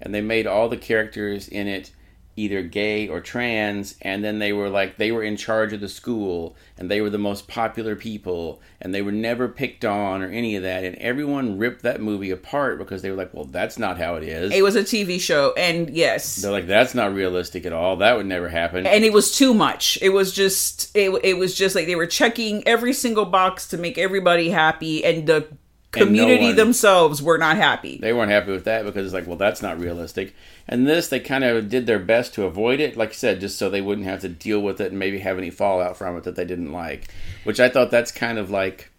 and 0.00 0.12
they 0.12 0.20
made 0.20 0.46
all 0.46 0.68
the 0.68 0.76
characters 0.76 1.48
in 1.48 1.68
it 1.68 1.92
either 2.36 2.62
gay 2.62 3.08
or 3.08 3.20
trans 3.20 3.96
and 4.02 4.22
then 4.22 4.38
they 4.38 4.52
were 4.52 4.68
like 4.68 4.98
they 4.98 5.10
were 5.10 5.22
in 5.22 5.36
charge 5.36 5.72
of 5.72 5.80
the 5.80 5.88
school 5.88 6.54
and 6.76 6.90
they 6.90 7.00
were 7.00 7.08
the 7.08 7.18
most 7.18 7.48
popular 7.48 7.96
people 7.96 8.60
and 8.80 8.94
they 8.94 9.00
were 9.00 9.12
never 9.12 9.48
picked 9.48 9.84
on 9.84 10.22
or 10.22 10.30
any 10.30 10.54
of 10.54 10.62
that 10.62 10.84
and 10.84 10.94
everyone 10.96 11.58
ripped 11.58 11.82
that 11.82 12.00
movie 12.00 12.30
apart 12.30 12.78
because 12.78 13.00
they 13.00 13.10
were 13.10 13.16
like 13.16 13.32
well 13.32 13.46
that's 13.46 13.78
not 13.78 13.96
how 13.96 14.16
it 14.16 14.22
is. 14.22 14.52
It 14.52 14.62
was 14.62 14.76
a 14.76 14.82
tv 14.82 15.18
show 15.18 15.54
and 15.56 15.88
yes. 15.90 16.36
They're 16.36 16.52
like 16.52 16.66
that's 16.66 16.94
not 16.94 17.14
realistic 17.14 17.64
at 17.64 17.72
all. 17.72 17.96
That 17.96 18.16
would 18.16 18.26
never 18.26 18.48
happen. 18.48 18.86
And 18.86 19.04
it 19.04 19.12
was 19.12 19.34
too 19.34 19.54
much. 19.54 19.98
It 20.02 20.10
was 20.10 20.32
just 20.32 20.94
it, 20.94 21.10
it 21.24 21.38
was 21.38 21.54
just 21.54 21.74
like 21.74 21.86
they 21.86 21.96
were 21.96 22.06
checking 22.06 22.66
every 22.68 22.92
single 22.92 23.24
box 23.24 23.66
to 23.68 23.78
make 23.78 23.96
everybody 23.96 24.50
happy 24.50 25.04
and 25.04 25.26
the 25.26 25.48
community 25.96 26.40
no 26.40 26.46
one, 26.48 26.56
themselves 26.56 27.22
were 27.22 27.38
not 27.38 27.56
happy. 27.56 27.98
They 27.98 28.12
weren't 28.12 28.30
happy 28.30 28.52
with 28.52 28.64
that 28.64 28.84
because 28.84 29.04
it's 29.04 29.14
like, 29.14 29.26
well, 29.26 29.36
that's 29.36 29.62
not 29.62 29.78
realistic. 29.78 30.34
And 30.68 30.86
this, 30.86 31.08
they 31.08 31.20
kind 31.20 31.44
of 31.44 31.68
did 31.68 31.86
their 31.86 31.98
best 31.98 32.34
to 32.34 32.44
avoid 32.44 32.80
it, 32.80 32.96
like 32.96 33.10
I 33.10 33.12
said, 33.12 33.40
just 33.40 33.58
so 33.58 33.70
they 33.70 33.80
wouldn't 33.80 34.06
have 34.06 34.20
to 34.20 34.28
deal 34.28 34.60
with 34.60 34.80
it 34.80 34.90
and 34.90 34.98
maybe 34.98 35.18
have 35.18 35.38
any 35.38 35.50
fallout 35.50 35.96
from 35.96 36.16
it 36.16 36.24
that 36.24 36.36
they 36.36 36.44
didn't 36.44 36.72
like. 36.72 37.08
Which 37.44 37.60
I 37.60 37.68
thought 37.68 37.90
that's 37.90 38.12
kind 38.12 38.38
of 38.38 38.50
like, 38.50 38.90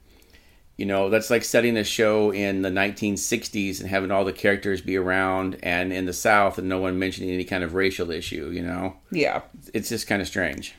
you 0.78 0.86
know, 0.86 1.10
that's 1.10 1.30
like 1.30 1.44
setting 1.44 1.76
a 1.76 1.84
show 1.84 2.32
in 2.32 2.62
the 2.62 2.70
1960s 2.70 3.80
and 3.82 3.90
having 3.90 4.12
all 4.12 4.24
the 4.24 4.34
characters 4.34 4.82
be 4.82 4.96
around 4.96 5.58
and 5.64 5.92
in 5.92 6.06
the 6.06 6.14
South 6.14 6.58
and 6.58 6.70
no 6.70 6.80
one 6.80 7.00
mentioning 7.00 7.32
any 7.32 7.44
kind 7.44 7.64
of 7.64 7.74
racial 7.74 8.12
issue, 8.12 8.50
you 8.50 8.62
know? 8.62 8.96
Yeah. 9.12 9.42
It's 9.74 9.90
just 9.90 10.08
kind 10.08 10.22
of 10.22 10.28
strange. 10.28 10.76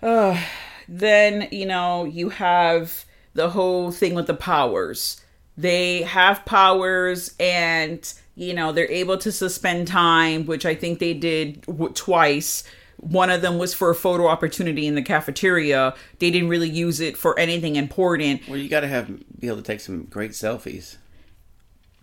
Uh, 0.00 0.40
then, 0.88 1.48
you 1.50 1.66
know, 1.66 2.04
you 2.04 2.28
have 2.28 3.04
the 3.34 3.50
whole 3.50 3.90
thing 3.90 4.14
with 4.14 4.26
the 4.26 4.34
powers 4.34 5.20
they 5.58 6.02
have 6.02 6.44
powers 6.46 7.34
and 7.38 8.14
you 8.36 8.54
know 8.54 8.72
they're 8.72 8.90
able 8.90 9.18
to 9.18 9.32
suspend 9.32 9.88
time 9.88 10.46
which 10.46 10.64
i 10.64 10.74
think 10.74 11.00
they 11.00 11.12
did 11.12 11.60
w- 11.62 11.92
twice. 11.92 12.64
One 13.00 13.30
of 13.30 13.42
them 13.42 13.58
was 13.58 13.74
for 13.74 13.90
a 13.90 13.94
photo 13.94 14.26
opportunity 14.26 14.84
in 14.84 14.96
the 14.96 15.02
cafeteria. 15.02 15.94
They 16.18 16.32
didn't 16.32 16.48
really 16.48 16.68
use 16.68 16.98
it 16.98 17.16
for 17.16 17.38
anything 17.38 17.76
important. 17.76 18.48
Well 18.48 18.56
you 18.56 18.68
got 18.68 18.80
to 18.80 18.88
have 18.88 19.06
be 19.38 19.46
able 19.46 19.58
to 19.58 19.62
take 19.62 19.80
some 19.80 20.04
great 20.04 20.32
selfies. 20.32 20.96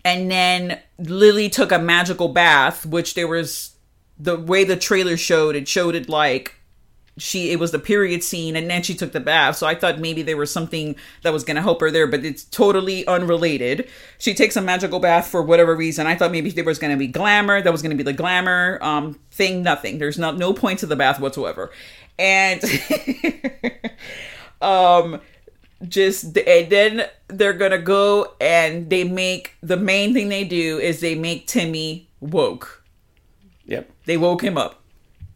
And 0.04 0.30
then 0.30 0.80
lily 0.98 1.50
took 1.50 1.72
a 1.72 1.78
magical 1.78 2.28
bath 2.28 2.86
which 2.86 3.14
there 3.14 3.28
was 3.28 3.76
the 4.18 4.38
way 4.38 4.64
the 4.64 4.76
trailer 4.76 5.16
showed 5.16 5.54
it 5.54 5.68
showed 5.68 5.94
it 5.94 6.08
like 6.08 6.54
she 7.18 7.50
it 7.50 7.58
was 7.58 7.70
the 7.70 7.78
period 7.78 8.22
scene 8.22 8.56
and 8.56 8.68
then 8.68 8.82
she 8.82 8.94
took 8.94 9.12
the 9.12 9.20
bath. 9.20 9.56
So 9.56 9.66
i 9.66 9.74
thought 9.74 9.98
maybe 9.98 10.22
there 10.22 10.36
was 10.36 10.50
something 10.50 10.96
that 11.22 11.32
was 11.32 11.44
going 11.44 11.56
to 11.56 11.62
help 11.62 11.80
her 11.80 11.90
there 11.90 12.06
but 12.06 12.24
it's 12.24 12.44
totally 12.44 13.06
unrelated. 13.06 13.88
She 14.18 14.34
takes 14.34 14.56
a 14.56 14.60
magical 14.60 15.00
bath 15.00 15.26
for 15.26 15.42
whatever 15.42 15.74
reason. 15.74 16.06
I 16.06 16.14
thought 16.14 16.32
maybe 16.32 16.50
there 16.50 16.64
was 16.64 16.78
going 16.78 16.92
to 16.92 16.98
be 16.98 17.06
glamour 17.06 17.62
that 17.62 17.72
was 17.72 17.82
going 17.82 17.90
to 17.90 17.96
be 17.96 18.02
the 18.02 18.12
glamour 18.12 18.78
um 18.82 19.18
thing 19.30 19.62
nothing. 19.62 19.98
There's 19.98 20.18
not 20.18 20.36
no 20.36 20.52
point 20.52 20.80
to 20.80 20.86
the 20.86 20.96
bath 20.96 21.18
whatsoever. 21.20 21.70
And 22.18 22.62
um 24.60 25.20
just 25.88 26.36
and 26.38 26.70
then 26.70 27.06
they're 27.28 27.52
gonna 27.52 27.78
go 27.78 28.34
and 28.40 28.88
they 28.88 29.04
make 29.04 29.54
the 29.62 29.76
main 29.76 30.14
thing 30.14 30.30
they 30.30 30.44
do 30.44 30.78
is 30.78 31.00
they 31.00 31.14
make 31.14 31.46
timmy 31.46 32.08
woke. 32.20 32.82
Yep. 33.66 33.90
They 34.04 34.16
woke 34.16 34.42
him 34.42 34.56
up 34.56 34.82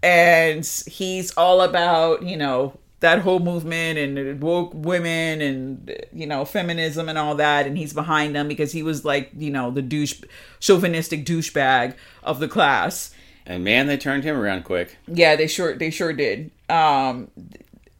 and 0.03 0.65
he's 0.87 1.33
all 1.37 1.61
about 1.61 2.23
you 2.23 2.37
know 2.37 2.79
that 3.01 3.21
whole 3.21 3.41
movement 3.41 3.99
and 3.99 4.43
woke 4.43 4.73
women 4.75 5.41
and 5.41 6.07
you 6.13 6.27
know 6.27 6.45
feminism 6.45 7.09
and 7.09 7.19
all 7.19 7.35
that. 7.35 7.67
And 7.67 7.77
he's 7.77 7.93
behind 7.93 8.35
them 8.35 8.47
because 8.47 8.73
he 8.73 8.83
was 8.83 9.05
like 9.05 9.31
you 9.37 9.51
know 9.51 9.71
the 9.71 9.83
douche 9.83 10.21
chauvinistic 10.61 11.25
douchebag 11.25 11.95
of 12.23 12.41
the 12.41 12.49
class. 12.49 13.15
And 13.47 13.65
man 13.65 13.87
they 13.87 13.97
turned 13.97 14.25
him 14.25 14.37
around 14.37 14.65
quick. 14.65 14.97
Yeah 15.07 15.37
they 15.37 15.47
sure 15.47 15.75
they 15.75 15.91
sure 15.91 16.13
did. 16.13 16.51
Um 16.69 17.31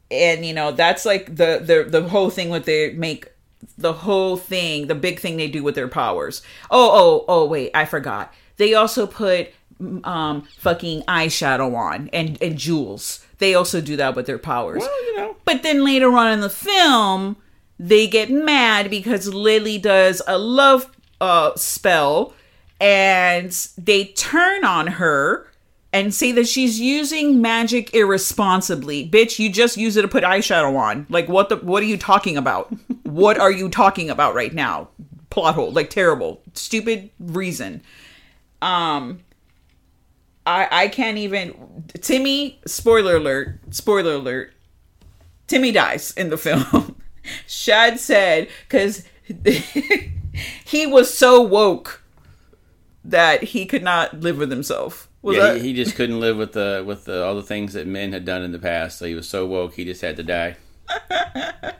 and 0.09 0.45
you 0.45 0.53
know 0.53 0.71
that's 0.71 1.05
like 1.05 1.35
the 1.35 1.61
the 1.63 1.85
the 1.89 2.07
whole 2.07 2.29
thing 2.29 2.49
with 2.49 2.65
they 2.65 2.93
make 2.93 3.27
the 3.77 3.93
whole 3.93 4.37
thing 4.37 4.87
the 4.87 4.95
big 4.95 5.19
thing 5.19 5.37
they 5.37 5.49
do 5.49 5.63
with 5.63 5.75
their 5.75 5.87
powers. 5.87 6.43
Oh 6.69 6.91
oh 6.93 7.25
oh 7.27 7.45
wait 7.45 7.71
i 7.73 7.85
forgot. 7.85 8.33
They 8.57 8.75
also 8.75 9.07
put 9.07 9.51
um 10.03 10.47
fucking 10.57 11.01
eyeshadow 11.03 11.75
on 11.75 12.09
and 12.13 12.41
and 12.41 12.57
jewels. 12.57 13.25
They 13.39 13.55
also 13.55 13.81
do 13.81 13.95
that 13.97 14.15
with 14.15 14.27
their 14.27 14.37
powers. 14.37 14.79
Well, 14.81 15.05
you 15.05 15.17
know. 15.17 15.35
But 15.45 15.63
then 15.63 15.83
later 15.83 16.11
on 16.15 16.31
in 16.31 16.41
the 16.41 16.49
film, 16.49 17.37
they 17.79 18.07
get 18.07 18.29
mad 18.29 18.89
because 18.89 19.33
Lily 19.33 19.77
does 19.77 20.21
a 20.27 20.37
love 20.37 20.89
uh 21.19 21.55
spell 21.55 22.33
and 22.79 23.51
they 23.77 24.05
turn 24.05 24.65
on 24.65 24.87
her 24.87 25.47
and 25.93 26.13
say 26.13 26.31
that 26.31 26.47
she's 26.47 26.79
using 26.79 27.41
magic 27.41 27.93
irresponsibly. 27.93 29.07
Bitch, 29.07 29.39
you 29.39 29.51
just 29.51 29.77
use 29.77 29.97
it 29.97 30.03
to 30.03 30.07
put 30.07 30.23
eyeshadow 30.23 30.77
on. 30.77 31.05
Like 31.09 31.27
what 31.27 31.49
the 31.49 31.57
what 31.57 31.83
are 31.83 31.87
you 31.87 31.97
talking 31.97 32.37
about? 32.37 32.73
what 33.03 33.37
are 33.39 33.51
you 33.51 33.69
talking 33.69 34.09
about 34.09 34.35
right 34.35 34.53
now? 34.53 34.89
Plot 35.29 35.55
hole, 35.55 35.71
like 35.71 35.89
terrible, 35.89 36.41
stupid 36.53 37.09
reason. 37.19 37.81
Um 38.61 39.21
I 40.45 40.67
I 40.71 40.87
can't 40.87 41.17
even 41.17 41.85
Timmy 42.01 42.59
spoiler 42.65 43.17
alert 43.17 43.59
spoiler 43.71 44.13
alert 44.13 44.53
Timmy 45.47 45.71
dies 45.71 46.11
in 46.11 46.29
the 46.29 46.37
film. 46.45 46.95
Shad 47.47 47.99
said 47.99 48.47
cuz 48.69 49.03
he 50.65 50.85
was 50.87 51.13
so 51.13 51.41
woke 51.41 52.03
that 53.03 53.43
he 53.43 53.65
could 53.65 53.83
not 53.83 54.19
live 54.19 54.37
with 54.37 54.51
himself. 54.51 55.07
Was 55.21 55.37
yeah, 55.37 55.53
that- 55.53 55.57
he, 55.61 55.67
he 55.69 55.73
just 55.73 55.95
couldn't 55.95 56.19
live 56.19 56.37
with 56.37 56.53
the 56.53 56.83
with 56.85 57.05
the, 57.05 57.23
all 57.23 57.35
the 57.35 57.43
things 57.43 57.73
that 57.73 57.85
men 57.87 58.11
had 58.13 58.25
done 58.25 58.41
in 58.41 58.51
the 58.51 58.59
past. 58.59 58.97
So 58.99 59.05
he 59.05 59.13
was 59.15 59.29
so 59.29 59.45
woke, 59.45 59.75
he 59.75 59.85
just 59.85 60.01
had 60.01 60.17
to 60.17 60.23
die. 60.23 60.55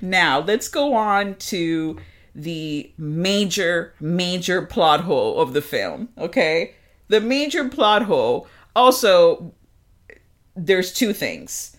now 0.00 0.40
let's 0.40 0.68
go 0.68 0.94
on 0.94 1.34
to 1.36 1.98
the 2.34 2.92
major, 2.96 3.94
major 4.00 4.62
plot 4.62 5.00
hole 5.02 5.40
of 5.40 5.52
the 5.52 5.62
film. 5.62 6.08
Okay. 6.18 6.74
The 7.08 7.20
major 7.20 7.68
plot 7.68 8.02
hole 8.02 8.46
also, 8.76 9.52
there's 10.54 10.92
two 10.92 11.12
things. 11.12 11.76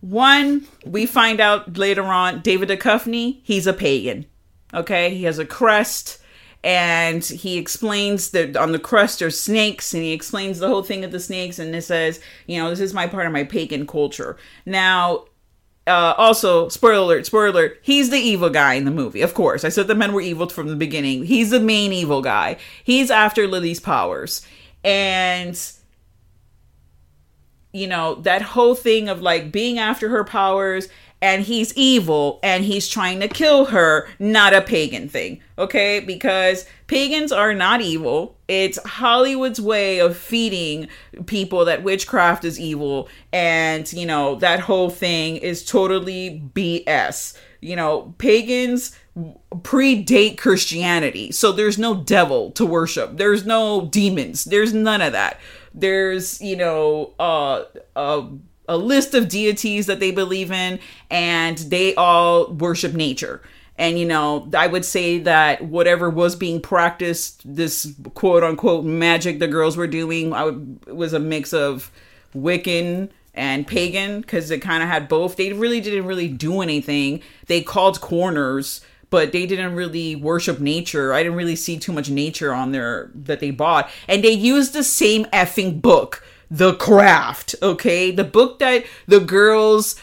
One, 0.00 0.66
we 0.84 1.06
find 1.06 1.40
out 1.40 1.76
later 1.76 2.04
on 2.04 2.40
David 2.40 2.68
Duchovny, 2.68 3.40
he's 3.44 3.66
a 3.66 3.72
pagan. 3.72 4.26
Okay. 4.74 5.14
He 5.14 5.24
has 5.24 5.38
a 5.38 5.46
crest 5.46 6.18
and 6.64 7.24
he 7.24 7.58
explains 7.58 8.30
that 8.30 8.56
on 8.56 8.72
the 8.72 8.78
crest 8.78 9.20
are 9.20 9.30
snakes 9.30 9.92
and 9.94 10.02
he 10.02 10.12
explains 10.12 10.58
the 10.58 10.68
whole 10.68 10.82
thing 10.82 11.04
of 11.04 11.10
the 11.10 11.20
snakes 11.20 11.58
and 11.58 11.74
it 11.74 11.82
says 11.82 12.20
you 12.46 12.56
know 12.56 12.70
this 12.70 12.80
is 12.80 12.94
my 12.94 13.06
part 13.06 13.26
of 13.26 13.32
my 13.32 13.42
pagan 13.42 13.86
culture 13.86 14.36
now 14.64 15.24
uh, 15.86 16.14
also, 16.16 16.68
spoiler 16.68 17.02
alert, 17.02 17.26
spoiler 17.26 17.48
alert, 17.48 17.78
he's 17.82 18.10
the 18.10 18.18
evil 18.18 18.50
guy 18.50 18.74
in 18.74 18.84
the 18.84 18.90
movie, 18.90 19.20
of 19.22 19.34
course. 19.34 19.64
I 19.64 19.68
said 19.68 19.88
the 19.88 19.94
men 19.94 20.12
were 20.12 20.20
evil 20.20 20.48
from 20.48 20.68
the 20.68 20.76
beginning. 20.76 21.24
He's 21.24 21.50
the 21.50 21.60
main 21.60 21.92
evil 21.92 22.22
guy. 22.22 22.56
He's 22.84 23.10
after 23.10 23.48
Lily's 23.48 23.80
powers. 23.80 24.46
And, 24.84 25.60
you 27.72 27.88
know, 27.88 28.16
that 28.16 28.42
whole 28.42 28.76
thing 28.76 29.08
of 29.08 29.22
like 29.22 29.50
being 29.50 29.78
after 29.78 30.08
her 30.08 30.24
powers 30.24 30.88
and 31.22 31.44
he's 31.44 31.72
evil 31.74 32.40
and 32.42 32.64
he's 32.64 32.88
trying 32.88 33.20
to 33.20 33.28
kill 33.28 33.66
her, 33.66 34.08
not 34.18 34.52
a 34.52 34.60
pagan 34.60 35.08
thing, 35.08 35.40
okay? 35.56 36.00
Because 36.00 36.66
pagans 36.88 37.30
are 37.30 37.54
not 37.54 37.80
evil. 37.80 38.36
It's 38.48 38.76
Hollywood's 38.84 39.60
way 39.60 40.00
of 40.00 40.16
feeding 40.16 40.88
people 41.26 41.64
that 41.64 41.84
witchcraft 41.84 42.44
is 42.44 42.58
evil, 42.58 43.08
and 43.32 43.90
you 43.92 44.04
know, 44.04 44.34
that 44.36 44.60
whole 44.60 44.90
thing 44.90 45.36
is 45.36 45.64
totally 45.64 46.42
BS. 46.54 47.38
You 47.60 47.76
know, 47.76 48.14
pagans 48.18 48.98
predate 49.16 50.38
Christianity, 50.38 51.30
so 51.30 51.52
there's 51.52 51.78
no 51.78 51.94
devil 51.94 52.50
to 52.52 52.66
worship, 52.66 53.16
there's 53.16 53.46
no 53.46 53.86
demons, 53.86 54.44
there's 54.44 54.74
none 54.74 55.00
of 55.00 55.12
that. 55.12 55.40
There's, 55.74 56.42
you 56.42 56.56
know, 56.56 57.14
uh, 57.18 57.62
uh, 57.96 58.26
a 58.68 58.76
list 58.76 59.14
of 59.14 59.28
deities 59.28 59.86
that 59.86 60.00
they 60.00 60.10
believe 60.10 60.50
in, 60.50 60.78
and 61.10 61.58
they 61.58 61.94
all 61.94 62.52
worship 62.52 62.94
nature. 62.94 63.42
And, 63.78 63.98
you 63.98 64.04
know, 64.04 64.48
I 64.54 64.66
would 64.66 64.84
say 64.84 65.18
that 65.20 65.64
whatever 65.64 66.10
was 66.10 66.36
being 66.36 66.60
practiced, 66.60 67.42
this 67.44 67.92
quote 68.14 68.44
unquote 68.44 68.84
magic 68.84 69.38
the 69.38 69.48
girls 69.48 69.76
were 69.76 69.86
doing, 69.86 70.32
I 70.32 70.44
would, 70.44 70.86
was 70.86 71.12
a 71.12 71.18
mix 71.18 71.52
of 71.52 71.90
Wiccan 72.34 73.10
and 73.34 73.66
pagan 73.66 74.20
because 74.20 74.50
it 74.50 74.60
kind 74.60 74.82
of 74.82 74.88
had 74.88 75.08
both. 75.08 75.36
They 75.36 75.52
really 75.52 75.80
didn't 75.80 76.04
really 76.04 76.28
do 76.28 76.60
anything. 76.60 77.22
They 77.46 77.62
called 77.62 78.00
corners, 78.00 78.82
but 79.10 79.32
they 79.32 79.46
didn't 79.46 79.74
really 79.74 80.16
worship 80.16 80.60
nature. 80.60 81.12
I 81.12 81.22
didn't 81.22 81.38
really 81.38 81.56
see 81.56 81.78
too 81.78 81.92
much 81.92 82.10
nature 82.10 82.52
on 82.52 82.72
there 82.72 83.10
that 83.14 83.40
they 83.40 83.50
bought. 83.50 83.90
And 84.06 84.22
they 84.22 84.32
used 84.32 84.74
the 84.74 84.84
same 84.84 85.24
effing 85.26 85.80
book. 85.80 86.24
The 86.52 86.74
Craft, 86.74 87.54
okay? 87.62 88.10
The 88.10 88.24
book 88.24 88.58
that 88.58 88.84
the 89.06 89.20
girls 89.20 89.96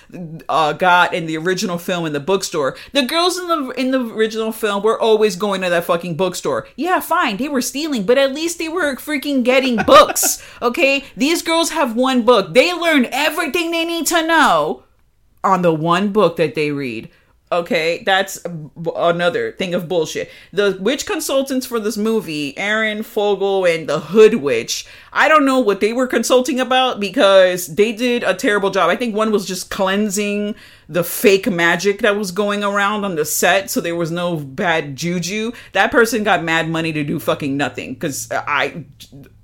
uh, 0.49 0.73
got 0.73 1.13
in 1.13 1.27
the 1.27 1.37
original 1.37 1.77
film 1.77 2.07
in 2.07 2.13
the 2.13 2.19
bookstore. 2.19 2.75
The 2.91 3.03
girls 3.03 3.37
in 3.37 3.47
the 3.47 3.69
in 3.77 3.91
the 3.91 4.03
original 4.03 4.51
film 4.51 4.81
were 4.81 4.99
always 4.99 5.35
going 5.35 5.61
to 5.61 5.69
that 5.69 5.83
fucking 5.85 6.17
bookstore. 6.17 6.67
Yeah, 6.75 7.01
fine, 7.01 7.37
they 7.37 7.49
were 7.49 7.61
stealing, 7.61 8.03
but 8.03 8.17
at 8.17 8.33
least 8.33 8.57
they 8.57 8.67
were 8.67 8.95
freaking 8.95 9.43
getting 9.43 9.75
books, 9.85 10.43
okay? 10.59 11.03
These 11.15 11.43
girls 11.43 11.69
have 11.69 11.95
one 11.95 12.23
book. 12.23 12.55
They 12.55 12.73
learn 12.73 13.07
everything 13.11 13.69
they 13.69 13.85
need 13.85 14.07
to 14.07 14.25
know 14.25 14.85
on 15.43 15.61
the 15.61 15.73
one 15.73 16.11
book 16.11 16.37
that 16.37 16.55
they 16.55 16.71
read. 16.71 17.11
Okay, 17.51 18.03
that's 18.05 18.45
another 18.95 19.53
thing 19.53 19.73
of 19.73 19.87
bullshit. 19.87 20.29
The 20.53 20.77
witch 20.79 21.07
consultants 21.07 21.65
for 21.65 21.79
this 21.79 21.97
movie, 21.97 22.55
Aaron 22.59 23.01
Fogel 23.01 23.65
and 23.65 23.89
the 23.89 23.99
Hood 23.99 24.35
Witch, 24.35 24.85
I 25.11 25.27
don't 25.27 25.45
know 25.45 25.59
what 25.59 25.79
they 25.79 25.91
were 25.91 26.05
consulting 26.05 26.59
about 26.59 26.99
because 26.99 27.65
they 27.65 27.91
did 27.91 28.21
a 28.21 28.35
terrible 28.35 28.69
job. 28.69 28.91
I 28.91 28.95
think 28.95 29.15
one 29.15 29.31
was 29.31 29.47
just 29.47 29.71
cleansing 29.71 30.53
the 30.87 31.03
fake 31.03 31.49
magic 31.49 32.01
that 32.01 32.15
was 32.15 32.31
going 32.31 32.63
around 32.63 33.03
on 33.03 33.15
the 33.15 33.25
set 33.25 33.71
so 33.71 33.81
there 33.81 33.95
was 33.95 34.11
no 34.11 34.35
bad 34.35 34.95
juju. 34.95 35.51
That 35.73 35.89
person 35.89 36.23
got 36.23 36.43
mad 36.43 36.69
money 36.69 36.93
to 36.93 37.03
do 37.03 37.19
fucking 37.19 37.57
nothing 37.57 37.95
because 37.95 38.27
I 38.31 38.85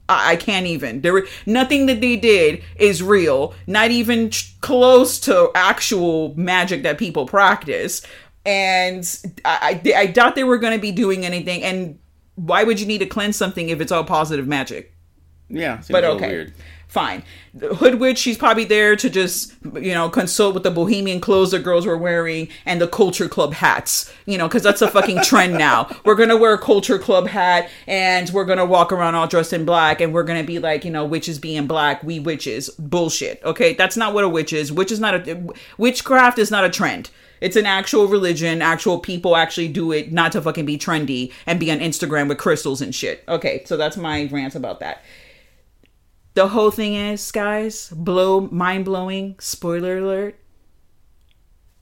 I 0.08 0.36
can't 0.36 0.68
even. 0.68 1.02
There 1.02 1.26
nothing 1.46 1.88
that 1.88 2.00
they 2.02 2.16
did 2.16 2.64
is 2.76 3.02
real. 3.02 3.54
Not 3.66 3.92
even 3.92 4.32
close 4.62 5.20
to 5.22 5.50
actual 5.56 6.36
magic 6.38 6.84
that 6.84 6.98
people 6.98 7.26
practice. 7.26 8.06
And 8.46 9.04
I, 9.44 9.82
I, 9.86 9.94
I 9.96 10.06
doubt 10.06 10.36
they 10.36 10.44
were 10.44 10.60
going 10.60 10.74
to 10.74 10.82
be 10.82 10.92
doing 10.92 11.26
anything. 11.26 11.64
And 11.64 11.98
why 12.36 12.64
would 12.64 12.80
you 12.80 12.86
need 12.86 13.00
to 13.00 13.08
cleanse 13.08 13.36
something 13.36 13.70
if 13.70 13.82
it's 13.82 13.92
all 13.92 14.04
positive 14.04 14.48
magic? 14.48 14.94
Yeah, 15.50 15.82
but 15.90 16.04
okay. 16.04 16.28
Weird. 16.28 16.54
Fine. 16.96 17.24
Hood 17.60 17.96
Witch, 17.96 18.18
she's 18.18 18.38
probably 18.38 18.64
there 18.64 18.96
to 18.96 19.10
just, 19.10 19.54
you 19.74 19.94
know, 19.94 20.08
consult 20.08 20.54
with 20.54 20.64
the 20.64 20.72
bohemian 20.72 21.20
clothes 21.20 21.52
the 21.52 21.60
girls 21.60 21.86
were 21.86 21.98
wearing 21.98 22.48
and 22.66 22.80
the 22.80 22.88
culture 22.88 23.28
club 23.28 23.52
hats, 23.52 24.14
you 24.26 24.38
know, 24.38 24.48
because 24.48 24.64
that's 24.64 24.82
a 24.82 24.90
fucking 24.90 25.22
trend 25.24 25.56
now. 25.58 25.94
We're 26.06 26.16
going 26.16 26.30
to 26.30 26.38
wear 26.38 26.54
a 26.54 26.58
culture 26.58 26.98
club 26.98 27.28
hat 27.28 27.70
and 27.86 28.30
we're 28.30 28.46
going 28.46 28.60
to 28.60 28.66
walk 28.66 28.94
around 28.94 29.16
all 29.16 29.28
dressed 29.28 29.52
in 29.52 29.66
black 29.66 30.00
and 30.00 30.14
we're 30.14 30.24
going 30.24 30.42
to 30.42 30.48
be 30.48 30.58
like, 30.58 30.86
you 30.86 30.92
know, 30.92 31.04
witches 31.04 31.38
being 31.38 31.68
black, 31.68 32.02
we 32.02 32.18
witches. 32.18 32.70
Bullshit. 32.80 33.44
Okay. 33.44 33.74
That's 33.74 33.98
not 33.98 34.14
what 34.14 34.24
a 34.24 34.30
witch 34.30 34.54
is. 34.54 34.72
Witch 34.72 34.94
is 34.94 35.02
not 35.02 35.28
a, 35.28 35.54
witchcraft 35.78 36.40
is 36.40 36.50
not 36.50 36.64
a 36.64 36.70
trend. 36.70 37.10
It's 37.42 37.58
an 37.58 37.66
actual 37.66 38.08
religion. 38.08 38.62
Actual 38.62 39.00
people 39.00 39.36
actually 39.36 39.68
do 39.68 39.92
it 39.92 40.14
not 40.14 40.32
to 40.32 40.42
fucking 40.42 40.66
be 40.66 40.78
trendy 40.78 41.34
and 41.46 41.60
be 41.60 41.70
on 41.72 41.80
Instagram 41.80 42.30
with 42.30 42.38
crystals 42.38 42.82
and 42.82 42.96
shit. 42.96 43.22
Okay. 43.28 43.64
So 43.66 43.76
that's 43.76 43.98
my 43.98 44.30
rant 44.32 44.56
about 44.56 44.80
that 44.80 45.04
the 46.36 46.50
whole 46.50 46.72
thing 46.72 46.94
is, 46.94 47.32
guys, 47.32 47.90
blow 47.90 48.42
mind 48.42 48.86
blowing. 48.86 49.36
Spoiler 49.40 49.98
alert. 49.98 50.40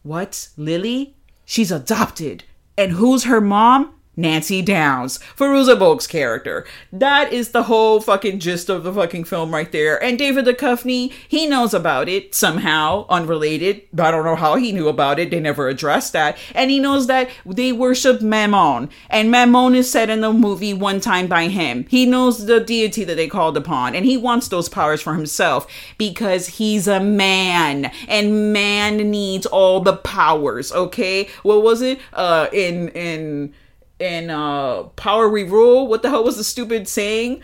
What? 0.04 0.50
Lily? 0.58 1.16
She's 1.46 1.72
adopted. 1.72 2.46
And 2.78 2.94
who's 2.94 3.26
her 3.26 3.42
mom? 3.42 3.96
Nancy 4.16 4.62
Downs, 4.62 5.20
Fairuza 5.36 5.78
Balk's 5.78 6.06
character. 6.06 6.66
That 6.92 7.34
is 7.34 7.50
the 7.50 7.64
whole 7.64 8.00
fucking 8.00 8.40
gist 8.40 8.70
of 8.70 8.84
the 8.84 8.94
fucking 8.94 9.24
film 9.24 9.54
right 9.54 9.72
there. 9.72 10.02
And 10.02 10.20
David 10.20 10.46
Duchovny, 10.46 11.12
he 11.28 11.48
knows 11.48 11.74
about 11.74 12.08
it 12.08 12.36
somehow, 12.36 13.08
unrelated. 13.10 13.82
I 13.98 14.12
don't 14.12 14.26
know 14.26 14.36
how 14.36 14.56
he 14.56 14.72
knew 14.72 14.88
about 14.88 15.18
it. 15.18 15.32
They 15.32 15.40
never 15.40 15.68
addressed 15.68 16.14
that. 16.14 16.38
And 16.54 16.70
he 16.70 16.80
knows 16.80 17.08
that 17.08 17.30
they 17.46 17.72
worship 17.72 18.22
Manon. 18.22 18.90
And 19.10 19.32
Manon 19.32 19.74
is 19.74 19.90
said 19.90 20.10
in 20.10 20.22
the 20.22 20.32
movie 20.32 20.74
one 20.74 21.00
time 21.00 21.28
by 21.28 21.48
him. 21.48 21.86
He 21.90 22.06
knows 22.06 22.46
the 22.46 22.60
deity 22.60 23.04
that 23.06 23.16
they 23.16 23.28
called 23.28 23.58
upon. 23.58 23.96
And 23.96 24.06
he 24.06 24.18
wants 24.18 24.48
those 24.48 24.70
powers 24.70 25.02
for 25.02 25.16
himself 25.16 25.66
because 25.98 26.48
he's 26.48 26.88
a 26.88 27.00
man. 27.00 27.92
And 28.08 28.54
man 28.54 28.98
needs 28.98 29.48
all 29.48 29.80
the 29.80 29.98
powers, 29.98 30.72
okay? 30.72 31.30
What 31.42 31.64
was 31.64 31.82
it? 31.82 32.00
Uh, 32.14 32.48
in, 32.54 32.90
in, 32.90 33.54
in 34.00 34.30
uh 34.30 34.84
Power 34.84 35.30
We 35.30 35.44
Rule. 35.44 35.88
What 35.88 36.02
the 36.02 36.10
hell 36.10 36.24
was 36.24 36.38
the 36.38 36.44
stupid 36.44 36.88
saying? 36.88 37.42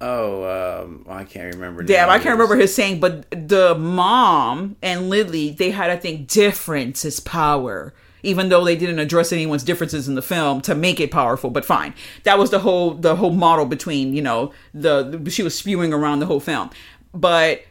Oh, 0.00 0.82
um, 0.82 1.06
I 1.08 1.24
can't 1.24 1.54
remember. 1.54 1.82
Damn, 1.82 2.10
I 2.10 2.18
can't 2.18 2.34
remember 2.34 2.56
his 2.56 2.74
saying, 2.74 3.00
but 3.00 3.30
the 3.30 3.74
mom 3.74 4.76
and 4.82 5.08
Lily, 5.08 5.50
they 5.50 5.70
had, 5.70 5.90
I 5.90 5.96
think, 5.96 6.28
difference 6.28 7.04
is 7.04 7.20
power. 7.20 7.94
Even 8.22 8.48
though 8.48 8.64
they 8.64 8.76
didn't 8.76 8.98
address 8.98 9.32
anyone's 9.32 9.62
differences 9.62 10.08
in 10.08 10.16
the 10.16 10.22
film 10.22 10.60
to 10.62 10.74
make 10.74 10.98
it 10.98 11.10
powerful, 11.12 11.48
but 11.48 11.64
fine. 11.64 11.94
That 12.24 12.38
was 12.38 12.50
the 12.50 12.58
whole 12.58 12.94
the 12.94 13.16
whole 13.16 13.30
model 13.30 13.66
between 13.66 14.14
you 14.14 14.22
know 14.22 14.52
the, 14.74 15.04
the 15.04 15.30
she 15.30 15.44
was 15.44 15.56
spewing 15.56 15.92
around 15.92 16.18
the 16.18 16.26
whole 16.26 16.40
film. 16.40 16.70
But 17.14 17.62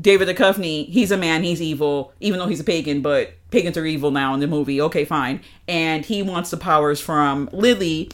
David 0.00 0.28
Duchovny, 0.28 0.88
he's 0.88 1.10
a 1.10 1.16
man, 1.16 1.42
he's 1.42 1.60
evil, 1.60 2.12
even 2.20 2.38
though 2.38 2.46
he's 2.46 2.60
a 2.60 2.64
pagan, 2.64 3.02
but 3.02 3.32
pagans 3.50 3.76
are 3.76 3.84
evil 3.84 4.10
now 4.10 4.32
in 4.34 4.40
the 4.40 4.46
movie. 4.46 4.80
Okay, 4.80 5.04
fine. 5.04 5.40
And 5.68 6.04
he 6.04 6.22
wants 6.22 6.50
the 6.50 6.56
powers 6.56 7.00
from 7.00 7.48
Lily, 7.52 8.10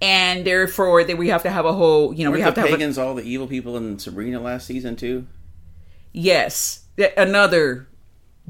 and 0.00 0.46
therefore 0.46 1.04
that 1.04 1.18
we 1.18 1.28
have 1.28 1.42
to 1.42 1.50
have 1.50 1.66
a 1.66 1.72
whole, 1.72 2.14
you 2.14 2.24
know, 2.24 2.30
Weren't 2.30 2.40
we 2.40 2.44
have 2.44 2.54
to 2.54 2.62
pagans 2.62 2.96
have 2.96 3.06
all 3.06 3.14
the 3.14 3.22
evil 3.22 3.46
people 3.46 3.76
in 3.76 3.98
Sabrina 3.98 4.40
last 4.40 4.66
season 4.66 4.96
too. 4.96 5.26
Yes, 6.12 6.84
another 7.16 7.88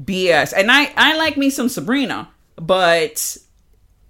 BS. 0.01 0.53
And 0.55 0.71
I 0.71 0.91
I 0.95 1.17
like 1.17 1.35
me 1.37 1.49
some 1.49 1.67
Sabrina, 1.67 2.29
but 2.55 3.37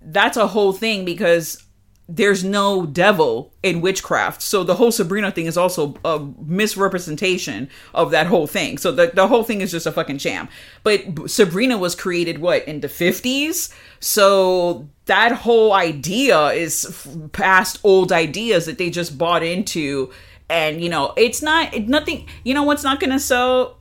that's 0.02 0.38
a 0.38 0.47
whole 0.47 0.73
thing 0.73 1.06
because 1.06 1.63
there's 2.10 2.43
no 2.43 2.86
devil 2.86 3.54
in 3.62 3.82
witchcraft. 3.82 4.41
So 4.41 4.63
the 4.63 4.76
whole 4.76 4.91
Sabrina 4.91 5.32
thing 5.32 5.46
is 5.46 5.58
also 5.58 5.96
a 6.06 6.26
misrepresentation 6.46 7.70
of 7.93 8.12
that 8.12 8.28
whole 8.28 8.48
thing. 8.48 8.78
So 8.78 8.91
the, 8.91 9.12
the 9.13 9.28
whole 9.28 9.43
thing 9.43 9.62
is 9.62 9.72
just 9.72 9.86
a 9.86 9.91
fucking 9.91 10.20
sham. 10.20 10.48
But 10.84 11.30
Sabrina 11.30 11.78
was 11.78 11.96
created, 11.96 12.39
what, 12.39 12.65
in 12.65 12.80
the 12.80 12.88
50s? 12.88 13.74
So 14.00 14.88
that 15.06 15.34
whole 15.34 15.74
idea 15.74 16.48
is 16.48 17.08
past 17.34 17.80
old 17.84 18.13
ideas 18.13 18.65
that 18.67 18.78
they 18.78 18.89
just 18.89 19.17
bought 19.17 19.43
into. 19.43 20.12
And, 20.50 20.82
you 20.82 20.89
know, 20.89 21.13
it's 21.17 21.41
not, 21.41 21.78
nothing, 21.78 22.28
you 22.46 22.54
know 22.54 22.63
what's 22.63 22.84
not 22.84 23.02
going 23.02 23.12
to 23.12 23.20
sell? 23.20 23.78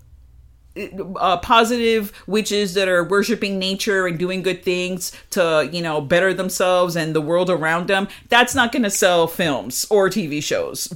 Uh, 1.17 1.39
positive 1.39 2.13
witches 2.27 2.75
that 2.75 2.89
are 2.89 3.05
worshiping 3.05 3.59
nature 3.59 4.07
and 4.07 4.19
doing 4.19 4.43
good 4.43 4.63
things 4.63 5.13
to 5.31 5.69
you 5.73 5.81
know 5.83 6.01
better 6.01 6.35
themselves 6.35 6.97
and 6.97 7.15
the 7.15 7.21
world 7.21 7.49
around 7.49 7.89
them 7.89 8.09
that's 8.29 8.55
not 8.55 8.73
going 8.73 8.83
to 8.83 8.91
sell 8.91 9.27
films 9.27 9.87
or 9.91 10.09
tv 10.09 10.43
shows. 10.43 10.93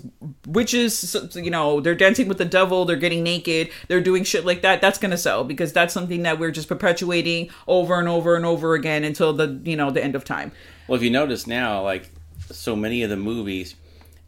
Witches 0.47 1.17
you 1.35 1.51
know 1.51 1.81
they're 1.81 1.95
dancing 1.95 2.29
with 2.29 2.39
the 2.39 2.45
devil 2.45 2.85
they're 2.85 2.97
getting 2.97 3.23
naked 3.23 3.71
they're 3.89 4.01
doing 4.01 4.25
shit 4.25 4.45
like 4.45 4.63
that 4.63 4.81
that's 4.81 4.99
going 4.99 5.11
to 5.11 5.19
sell 5.19 5.45
because 5.45 5.73
that's 5.73 5.95
something 5.95 6.23
that 6.23 6.39
we're 6.39 6.51
just 6.51 6.69
perpetuating 6.69 7.51
over 7.67 7.99
and 7.99 8.09
over 8.09 8.37
and 8.37 8.45
over 8.45 8.75
again 8.75 9.05
until 9.05 9.33
the 9.33 9.61
you 9.65 9.77
know 9.77 9.91
the 9.91 10.03
end 10.03 10.15
of 10.15 10.25
time. 10.25 10.53
Well 10.89 10.97
if 10.97 11.03
you 11.03 11.11
notice 11.11 11.47
now 11.47 11.83
like 11.83 12.11
so 12.51 12.75
many 12.77 13.03
of 13.03 13.11
the 13.11 13.17
movies 13.17 13.77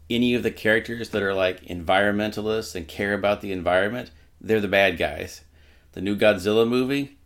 any 0.09 0.33
of 0.33 0.43
the 0.43 0.51
characters 0.51 1.09
that 1.09 1.23
are 1.23 1.33
like 1.33 1.61
environmentalists 1.65 2.75
and 2.75 2.87
care 2.87 3.13
about 3.13 3.41
the 3.41 3.51
environment 3.51 4.11
they're 4.43 4.61
the 4.61 4.67
bad 4.67 4.97
guys. 4.97 5.41
The 5.93 6.01
new 6.01 6.15
Godzilla 6.15 6.67
movie, 6.67 7.17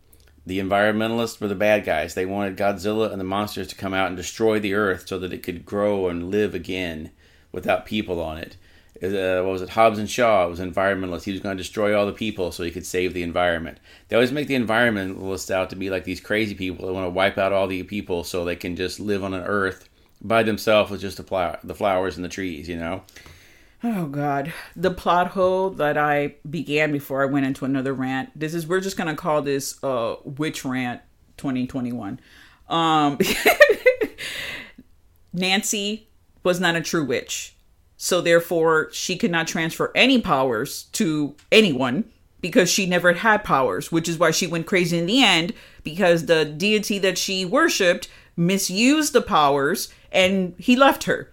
the 0.46 0.58
environmentalists 0.58 1.40
were 1.40 1.48
the 1.48 1.54
bad 1.54 1.84
guys. 1.84 2.14
They 2.14 2.26
wanted 2.26 2.56
Godzilla 2.56 3.10
and 3.10 3.20
the 3.20 3.24
monsters 3.24 3.68
to 3.68 3.76
come 3.76 3.92
out 3.92 4.08
and 4.08 4.16
destroy 4.16 4.58
the 4.58 4.74
Earth 4.74 5.08
so 5.08 5.18
that 5.18 5.32
it 5.32 5.42
could 5.42 5.66
grow 5.66 6.08
and 6.08 6.30
live 6.30 6.54
again 6.54 7.10
without 7.52 7.86
people 7.86 8.20
on 8.20 8.38
it. 8.38 8.56
Uh, 9.02 9.42
what 9.44 9.52
was 9.52 9.62
it? 9.62 9.70
Hobbs 9.70 9.98
and 9.98 10.10
Shaw 10.10 10.46
it 10.46 10.50
was 10.50 10.60
environmentalist. 10.60 11.24
He 11.24 11.32
was 11.32 11.40
going 11.40 11.56
to 11.56 11.62
destroy 11.62 11.96
all 11.96 12.06
the 12.06 12.12
people 12.12 12.50
so 12.50 12.64
he 12.64 12.70
could 12.70 12.86
save 12.86 13.14
the 13.14 13.22
environment. 13.22 13.78
They 14.08 14.16
always 14.16 14.32
make 14.32 14.48
the 14.48 14.56
environmentalists 14.56 15.50
out 15.50 15.70
to 15.70 15.76
be 15.76 15.88
like 15.88 16.04
these 16.04 16.20
crazy 16.20 16.54
people 16.54 16.86
that 16.86 16.92
want 16.92 17.06
to 17.06 17.10
wipe 17.10 17.38
out 17.38 17.52
all 17.52 17.68
the 17.68 17.82
people 17.84 18.24
so 18.24 18.44
they 18.44 18.56
can 18.56 18.74
just 18.74 18.98
live 18.98 19.22
on 19.22 19.34
an 19.34 19.44
Earth 19.44 19.88
by 20.20 20.42
themselves 20.42 20.90
with 20.90 21.00
just 21.00 21.16
the, 21.16 21.22
flower, 21.22 21.58
the 21.62 21.74
flowers 21.74 22.16
and 22.16 22.24
the 22.24 22.28
trees, 22.28 22.68
you 22.68 22.76
know? 22.76 23.02
Oh 23.82 24.06
God, 24.06 24.52
the 24.74 24.90
plot 24.90 25.28
hole 25.28 25.70
that 25.70 25.96
I 25.96 26.34
began 26.48 26.90
before 26.90 27.22
I 27.22 27.26
went 27.26 27.46
into 27.46 27.64
another 27.64 27.94
rant. 27.94 28.30
This 28.34 28.52
is 28.52 28.66
we're 28.66 28.80
just 28.80 28.96
gonna 28.96 29.14
call 29.14 29.40
this 29.40 29.82
uh 29.84 30.16
witch 30.24 30.64
rant 30.64 31.00
2021. 31.36 32.18
Um, 32.68 33.18
Nancy 35.32 36.08
was 36.42 36.58
not 36.58 36.74
a 36.74 36.80
true 36.80 37.04
witch, 37.04 37.54
so 37.96 38.20
therefore 38.20 38.88
she 38.92 39.16
could 39.16 39.30
not 39.30 39.46
transfer 39.46 39.92
any 39.94 40.20
powers 40.20 40.84
to 40.94 41.36
anyone 41.52 42.10
because 42.40 42.68
she 42.68 42.84
never 42.84 43.12
had 43.12 43.44
powers, 43.44 43.92
which 43.92 44.08
is 44.08 44.18
why 44.18 44.32
she 44.32 44.46
went 44.46 44.66
crazy 44.66 44.98
in 44.98 45.06
the 45.06 45.22
end 45.22 45.52
because 45.84 46.26
the 46.26 46.44
deity 46.44 46.98
that 46.98 47.16
she 47.16 47.44
worshipped 47.44 48.08
misused 48.36 49.12
the 49.12 49.22
powers 49.22 49.92
and 50.10 50.54
he 50.58 50.74
left 50.74 51.04
her 51.04 51.32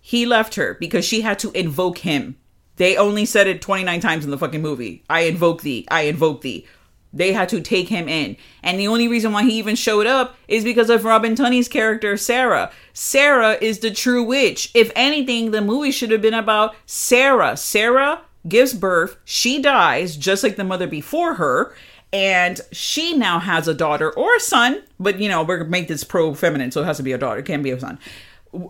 he 0.00 0.26
left 0.26 0.54
her 0.54 0.76
because 0.80 1.04
she 1.04 1.20
had 1.20 1.38
to 1.40 1.50
invoke 1.52 1.98
him. 1.98 2.36
They 2.76 2.96
only 2.96 3.26
said 3.26 3.46
it 3.46 3.60
29 3.60 4.00
times 4.00 4.24
in 4.24 4.30
the 4.30 4.38
fucking 4.38 4.62
movie. 4.62 5.04
I 5.10 5.20
invoke 5.20 5.62
thee. 5.62 5.86
I 5.90 6.02
invoke 6.02 6.40
thee. 6.40 6.66
They 7.12 7.32
had 7.32 7.48
to 7.50 7.60
take 7.60 7.88
him 7.88 8.08
in. 8.08 8.36
And 8.62 8.78
the 8.78 8.88
only 8.88 9.08
reason 9.08 9.32
why 9.32 9.42
he 9.42 9.58
even 9.58 9.74
showed 9.74 10.06
up 10.06 10.36
is 10.48 10.64
because 10.64 10.88
of 10.88 11.04
Robin 11.04 11.34
Tunney's 11.34 11.68
character, 11.68 12.16
Sarah. 12.16 12.70
Sarah 12.94 13.58
is 13.60 13.80
the 13.80 13.90
true 13.90 14.22
witch. 14.22 14.70
If 14.74 14.92
anything, 14.94 15.50
the 15.50 15.60
movie 15.60 15.90
should 15.90 16.10
have 16.10 16.22
been 16.22 16.34
about 16.34 16.74
Sarah. 16.86 17.56
Sarah 17.56 18.22
gives 18.48 18.72
birth, 18.72 19.18
she 19.24 19.60
dies, 19.60 20.16
just 20.16 20.42
like 20.42 20.56
the 20.56 20.64
mother 20.64 20.86
before 20.86 21.34
her. 21.34 21.74
And 22.12 22.60
she 22.72 23.16
now 23.16 23.40
has 23.40 23.68
a 23.68 23.74
daughter 23.74 24.10
or 24.10 24.34
a 24.34 24.40
son, 24.40 24.82
but 24.98 25.20
you 25.20 25.28
know, 25.28 25.42
we're 25.42 25.58
gonna 25.58 25.70
make 25.70 25.88
this 25.88 26.02
pro 26.02 26.34
feminine, 26.34 26.70
so 26.70 26.82
it 26.82 26.86
has 26.86 26.96
to 26.96 27.02
be 27.02 27.12
a 27.12 27.18
daughter, 27.18 27.40
it 27.40 27.46
can't 27.46 27.62
be 27.62 27.70
a 27.70 27.78
son 27.78 27.98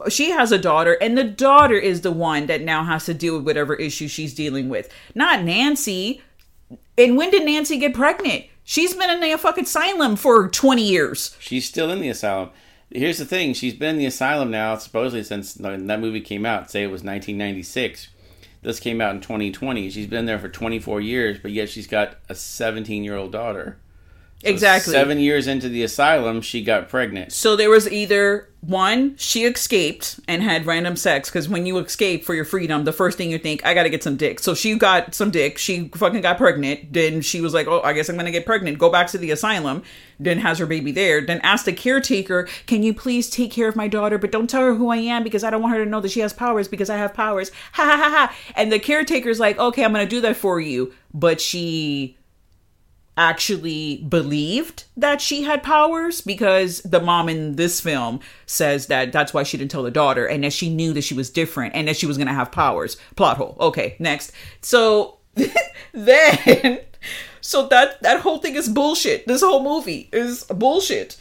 she 0.09 0.31
has 0.31 0.53
a 0.53 0.59
daughter 0.59 0.95
and 1.01 1.16
the 1.16 1.25
daughter 1.25 1.77
is 1.77 2.03
the 2.03 2.12
one 2.12 2.47
that 2.47 2.61
now 2.61 2.85
has 2.85 3.07
to 3.07 3.14
deal 3.14 3.37
with 3.37 3.47
whatever 3.47 3.75
issue 3.75 4.09
she's 4.09 4.35
dealing 4.35 4.69
with 4.69 4.93
not 5.14 5.43
nancy 5.43 6.21
and 6.99 7.16
when 7.16 7.31
did 7.31 7.45
nancy 7.45 7.79
get 7.79 7.95
pregnant 7.95 8.45
she's 8.62 8.95
been 8.95 9.11
in 9.11 9.21
the 9.21 9.38
fucking 9.38 9.64
asylum 9.64 10.16
for 10.16 10.49
20 10.49 10.83
years 10.83 11.37
She's 11.51 11.66
still 11.66 11.90
in 11.90 12.01
the 12.01 12.09
asylum. 12.09 12.51
Here's 12.90 13.19
the 13.19 13.25
thing: 13.25 13.55
she's 13.55 13.75
been 13.75 13.90
in 13.90 13.99
the 13.99 14.07
asylum 14.07 14.51
now 14.53 14.77
supposedly 14.77 15.25
since 15.25 15.55
that 15.55 16.01
movie 16.01 16.21
came 16.21 16.47
out. 16.47 16.71
Say 16.71 16.85
it 16.85 16.87
was 16.87 17.03
1996. 17.03 18.09
This 18.62 18.79
came 18.79 19.01
out 19.01 19.14
in 19.14 19.21
2020. 19.21 19.90
She's 19.90 20.07
been 20.07 20.27
there 20.27 20.38
for 20.38 20.49
24 20.49 21.01
years, 21.01 21.38
but 21.40 21.51
yet 21.51 21.69
she's 21.69 21.87
got 21.87 22.19
a 22.29 22.35
17 22.37 23.03
year 23.03 23.16
old 23.16 23.33
daughter. 23.33 23.79
So 24.42 24.48
exactly. 24.48 24.92
Seven 24.92 25.18
years 25.18 25.46
into 25.46 25.68
the 25.68 25.83
asylum, 25.83 26.40
she 26.40 26.62
got 26.62 26.88
pregnant. 26.88 27.33
so 27.33 27.57
there 27.57 27.68
was 27.70 27.90
either 27.90 28.48
one 28.62 29.16
she 29.16 29.44
escaped 29.44 30.20
and 30.29 30.42
had 30.42 30.66
random 30.66 30.94
sex 30.94 31.31
because 31.31 31.48
when 31.48 31.64
you 31.64 31.79
escape 31.79 32.26
for 32.26 32.35
your 32.35 32.44
freedom 32.44 32.85
the 32.85 32.92
first 32.92 33.16
thing 33.16 33.31
you 33.31 33.38
think 33.38 33.64
i 33.64 33.72
gotta 33.72 33.88
get 33.88 34.03
some 34.03 34.16
dick. 34.18 34.38
So 34.38 34.55
she 34.55 34.74
got 34.74 35.14
some 35.14 35.31
dick 35.31 35.57
she 35.57 35.88
fucking 35.88 36.20
got 36.20 36.37
pregnant 36.37 36.92
then 36.92 37.22
she 37.22 37.40
was 37.40 37.55
like 37.55 37.66
oh 37.66 37.81
i 37.83 37.94
guess 37.94 38.11
i'm 38.11 38.16
gonna 38.16 38.31
get 38.31 38.44
pregnant. 38.44 38.79
Go 38.79 38.90
back 38.90 39.07
to 39.09 39.18
the 39.18 39.31
asylum 39.31 39.83
then 40.18 40.38
has 40.40 40.59
her 40.59 40.66
baby 40.66 40.92
there 40.92 41.22
then 41.24 41.40
asked 41.42 41.64
the 41.64 41.72
caretaker 41.72 42.46
can 42.66 42.83
you 42.83 42.92
please 42.92 43.31
take 43.31 43.50
care 43.50 43.68
of 43.68 43.76
my 43.76 43.88
daughter 43.88 44.18
but 44.18 44.31
don't 44.31 44.50
tell 44.50 44.62
her 44.62 44.74
who 44.74 44.90
i 44.90 44.96
am 44.96 45.24
because 45.24 45.42
i 45.42 45.48
don't 45.48 45.62
want 45.62 45.74
her 45.74 45.83
to 45.83 45.90
know 45.90 46.00
that 46.00 46.11
she 46.11 46.20
has 46.20 46.35
powers 46.35 46.68
because 46.68 46.90
i 46.90 46.96
have 46.98 47.14
powers. 47.14 47.50
Ha 47.72 47.83
ha 47.85 47.96
ha 47.96 48.11
ha. 48.11 48.37
And 48.57 48.70
the 48.70 48.79
caretaker's 48.79 49.40
like 49.40 49.59
okay 49.59 49.85
i'm 49.85 49.92
gonna 49.92 50.05
do 50.07 50.20
that 50.20 50.37
for 50.37 50.61
you. 50.61 50.92
But 51.14 51.40
she 51.40 52.16
actually 53.16 53.99
believed 53.99 54.85
that 54.96 55.20
she 55.20 55.42
had 55.42 55.62
powers 55.62 56.20
because 56.20 56.81
the 56.83 57.01
mom 57.01 57.29
in 57.29 57.57
this 57.57 57.81
film 57.81 58.20
says 58.46 58.87
that 58.87 59.12
that's 59.12 59.35
why 59.35 59.42
she 59.42 59.57
didn't 59.57 59.70
tell 59.70 59.83
the 59.83 59.90
daughter 59.90 60.27
and 60.27 60.44
that 60.44 60.53
she 60.53 60.70
knew 60.70 60.92
that 60.92 61.03
she 61.03 61.14
was 61.14 61.29
different 61.29 61.75
and 61.75 61.88
that 61.88 61.96
she 61.96 62.07
was 62.07 62.16
going 62.16 62.29
to 62.29 62.33
have 62.33 62.51
powers. 62.53 62.96
Plot 63.16 63.37
hole. 63.37 63.57
Okay, 63.61 63.96
next. 63.99 64.33
So 64.62 65.18
then 65.92 66.81
so 67.40 67.66
that 67.68 68.03
that 68.03 68.20
whole 68.20 68.38
thing 68.38 68.55
is 68.55 68.68
bullshit. 68.68 69.27
This 69.27 69.42
whole 69.42 69.62
movie 69.62 70.09
is 70.12 70.44
bullshit. 70.44 71.16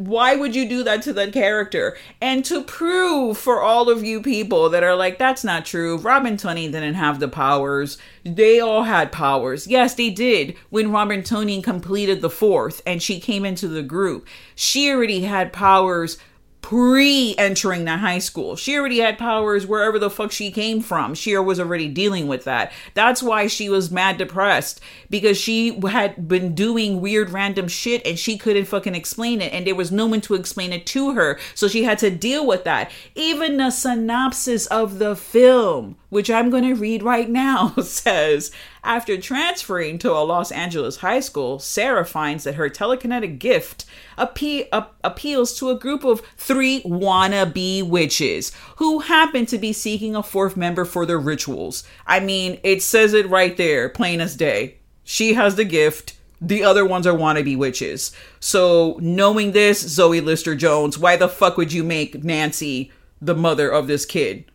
Why 0.00 0.34
would 0.34 0.56
you 0.56 0.66
do 0.66 0.82
that 0.84 1.02
to 1.02 1.12
that 1.12 1.34
character? 1.34 1.94
And 2.22 2.42
to 2.46 2.64
prove 2.64 3.36
for 3.36 3.60
all 3.60 3.90
of 3.90 4.02
you 4.02 4.22
people 4.22 4.70
that 4.70 4.82
are 4.82 4.96
like, 4.96 5.18
that's 5.18 5.44
not 5.44 5.66
true. 5.66 5.98
Robin 5.98 6.38
Tunney 6.38 6.72
didn't 6.72 6.94
have 6.94 7.20
the 7.20 7.28
powers. 7.28 7.98
They 8.24 8.60
all 8.60 8.84
had 8.84 9.12
powers. 9.12 9.66
Yes, 9.66 9.94
they 9.94 10.08
did. 10.08 10.56
When 10.70 10.90
Robin 10.90 11.20
Tunney 11.20 11.62
completed 11.62 12.22
the 12.22 12.30
fourth 12.30 12.80
and 12.86 13.02
she 13.02 13.20
came 13.20 13.44
into 13.44 13.68
the 13.68 13.82
group, 13.82 14.26
she 14.54 14.90
already 14.90 15.20
had 15.20 15.52
powers 15.52 16.16
pre 16.62 17.34
entering 17.38 17.84
the 17.84 17.98
high 17.98 18.18
school. 18.18 18.56
She 18.56 18.76
already 18.76 18.98
had 18.98 19.18
powers 19.18 19.66
wherever 19.66 19.98
the 19.98 20.10
fuck 20.10 20.32
she 20.32 20.50
came 20.50 20.80
from. 20.80 21.14
She 21.14 21.36
was 21.36 21.58
already 21.58 21.88
dealing 21.88 22.28
with 22.28 22.44
that. 22.44 22.72
That's 22.94 23.22
why 23.22 23.46
she 23.46 23.68
was 23.68 23.90
mad 23.90 24.18
depressed 24.18 24.80
because 25.08 25.38
she 25.38 25.78
had 25.80 26.28
been 26.28 26.54
doing 26.54 27.00
weird 27.00 27.30
random 27.30 27.68
shit 27.68 28.06
and 28.06 28.18
she 28.18 28.36
couldn't 28.36 28.66
fucking 28.66 28.94
explain 28.94 29.40
it 29.40 29.52
and 29.52 29.66
there 29.66 29.74
was 29.74 29.90
no 29.90 30.06
one 30.06 30.20
to 30.22 30.34
explain 30.34 30.72
it 30.72 30.86
to 30.86 31.14
her. 31.14 31.38
So 31.54 31.68
she 31.68 31.84
had 31.84 31.98
to 31.98 32.10
deal 32.10 32.46
with 32.46 32.64
that. 32.64 32.90
Even 33.14 33.56
the 33.56 33.70
synopsis 33.70 34.66
of 34.66 34.98
the 34.98 35.16
film, 35.16 35.96
which 36.08 36.30
I'm 36.30 36.50
going 36.50 36.64
to 36.64 36.74
read 36.74 37.02
right 37.02 37.28
now, 37.28 37.74
says 37.82 38.52
after 38.82 39.20
transferring 39.20 39.98
to 39.98 40.12
a 40.12 40.24
Los 40.24 40.50
Angeles 40.50 40.98
high 40.98 41.20
school, 41.20 41.58
Sarah 41.58 42.06
finds 42.06 42.44
that 42.44 42.54
her 42.54 42.70
telekinetic 42.70 43.38
gift 43.38 43.84
appe- 44.16 44.68
ap- 44.72 44.94
appeals 45.04 45.56
to 45.58 45.70
a 45.70 45.78
group 45.78 46.04
of 46.04 46.22
three 46.36 46.82
wannabe 46.82 47.86
witches 47.86 48.52
who 48.76 49.00
happen 49.00 49.46
to 49.46 49.58
be 49.58 49.72
seeking 49.72 50.16
a 50.16 50.22
fourth 50.22 50.56
member 50.56 50.84
for 50.84 51.04
their 51.04 51.18
rituals. 51.18 51.84
I 52.06 52.20
mean, 52.20 52.58
it 52.62 52.82
says 52.82 53.12
it 53.12 53.28
right 53.28 53.56
there, 53.56 53.88
plain 53.88 54.20
as 54.20 54.36
day. 54.36 54.76
She 55.04 55.34
has 55.34 55.56
the 55.56 55.64
gift. 55.64 56.16
The 56.40 56.64
other 56.64 56.86
ones 56.86 57.06
are 57.06 57.12
wannabe 57.12 57.58
witches. 57.58 58.12
So, 58.38 58.96
knowing 59.00 59.52
this, 59.52 59.80
Zoe 59.80 60.22
Lister 60.22 60.54
Jones, 60.54 60.96
why 60.98 61.16
the 61.16 61.28
fuck 61.28 61.58
would 61.58 61.72
you 61.72 61.84
make 61.84 62.24
Nancy 62.24 62.90
the 63.20 63.34
mother 63.34 63.70
of 63.70 63.86
this 63.86 64.06
kid? 64.06 64.49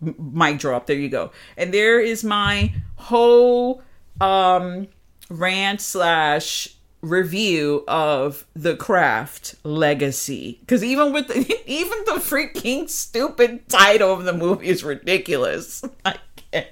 Mic 0.00 0.58
drop. 0.58 0.86
There 0.86 0.96
you 0.96 1.08
go. 1.08 1.30
And 1.56 1.72
there 1.72 2.00
is 2.00 2.24
my 2.24 2.72
whole 2.96 3.82
um 4.20 4.88
rant 5.28 5.80
slash 5.80 6.68
review 7.02 7.84
of 7.86 8.46
the 8.54 8.76
craft 8.76 9.54
legacy. 9.62 10.58
Because 10.60 10.82
even 10.82 11.12
with 11.12 11.28
the, 11.28 11.60
even 11.66 11.98
the 12.06 12.12
freaking 12.12 12.88
stupid 12.88 13.68
title 13.68 14.12
of 14.12 14.24
the 14.24 14.32
movie 14.32 14.68
is 14.68 14.84
ridiculous. 14.84 15.84
I 16.04 16.16
can't. 16.52 16.68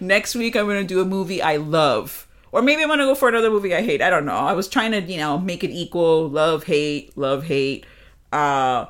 Next 0.00 0.34
week 0.34 0.56
i'm 0.56 0.66
gonna 0.66 0.84
do 0.84 1.00
a 1.00 1.04
movie 1.04 1.40
i 1.40 1.56
love. 1.56 2.28
Or 2.52 2.62
maybe 2.62 2.82
i'm 2.82 2.88
gonna 2.88 3.04
go 3.04 3.14
for 3.14 3.28
another 3.28 3.50
movie 3.50 3.74
i 3.74 3.82
hate. 3.82 4.02
I 4.02 4.10
don't 4.10 4.26
know. 4.26 4.36
I 4.36 4.52
was 4.52 4.68
trying 4.68 4.92
to 4.92 5.00
you 5.00 5.18
know 5.18 5.38
make 5.38 5.64
it 5.64 5.70
equal. 5.70 6.28
Love 6.28 6.64
hate 6.64 7.16
love 7.16 7.44
hate. 7.44 7.86
Uh 8.32 8.86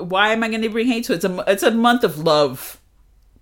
why 0.00 0.32
am 0.32 0.42
I 0.42 0.48
going 0.48 0.62
to 0.62 0.68
bring 0.68 0.86
hate 0.86 1.04
to 1.04 1.12
it? 1.12 1.16
It's 1.16 1.24
a 1.24 1.44
it's 1.46 1.62
a 1.62 1.70
month 1.70 2.04
of 2.04 2.18
love, 2.18 2.80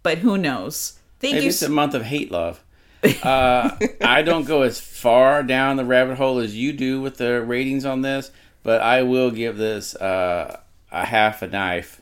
but 0.02 0.18
who 0.18 0.38
knows? 0.38 0.98
Thank 1.20 1.34
Maybe 1.34 1.44
you. 1.44 1.50
it's 1.50 1.62
a 1.62 1.68
month 1.68 1.94
of 1.94 2.02
hate 2.02 2.30
love. 2.30 2.62
Uh, 3.22 3.78
I 4.00 4.22
don't 4.22 4.44
go 4.44 4.62
as 4.62 4.80
far 4.80 5.44
down 5.44 5.76
the 5.76 5.84
rabbit 5.84 6.18
hole 6.18 6.38
as 6.38 6.56
you 6.56 6.72
do 6.72 7.00
with 7.00 7.16
the 7.16 7.40
ratings 7.42 7.84
on 7.84 8.02
this, 8.02 8.32
but 8.64 8.80
I 8.80 9.02
will 9.02 9.30
give 9.30 9.56
this 9.56 9.94
uh, 9.94 10.58
a 10.90 11.04
half 11.04 11.40
a 11.42 11.46
knife 11.46 12.00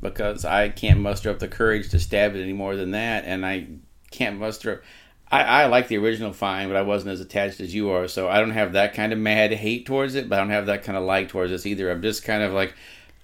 because 0.00 0.46
I 0.46 0.70
can't 0.70 1.00
muster 1.00 1.28
up 1.28 1.38
the 1.38 1.48
courage 1.48 1.90
to 1.90 1.98
stab 1.98 2.34
it 2.34 2.42
any 2.42 2.54
more 2.54 2.76
than 2.76 2.92
that, 2.92 3.24
and 3.26 3.44
I 3.44 3.66
can't 4.10 4.38
muster 4.38 4.72
up. 4.72 4.82
I, 5.30 5.42
I 5.42 5.66
like 5.66 5.88
the 5.88 5.96
original 5.96 6.32
fine, 6.32 6.68
but 6.68 6.76
I 6.76 6.82
wasn't 6.82 7.12
as 7.12 7.20
attached 7.20 7.60
as 7.60 7.74
you 7.74 7.90
are, 7.90 8.06
so 8.06 8.28
I 8.28 8.38
don't 8.38 8.50
have 8.50 8.72
that 8.72 8.92
kind 8.94 9.12
of 9.12 9.18
mad 9.18 9.52
hate 9.52 9.86
towards 9.86 10.14
it, 10.14 10.28
but 10.28 10.38
I 10.38 10.42
don't 10.42 10.50
have 10.50 10.66
that 10.66 10.82
kind 10.82 10.98
of 10.98 11.04
like 11.04 11.28
towards 11.28 11.50
this 11.50 11.64
either. 11.64 11.90
I'm 11.90 12.02
just 12.02 12.24
kind 12.24 12.42
of 12.42 12.52
like, 12.52 12.74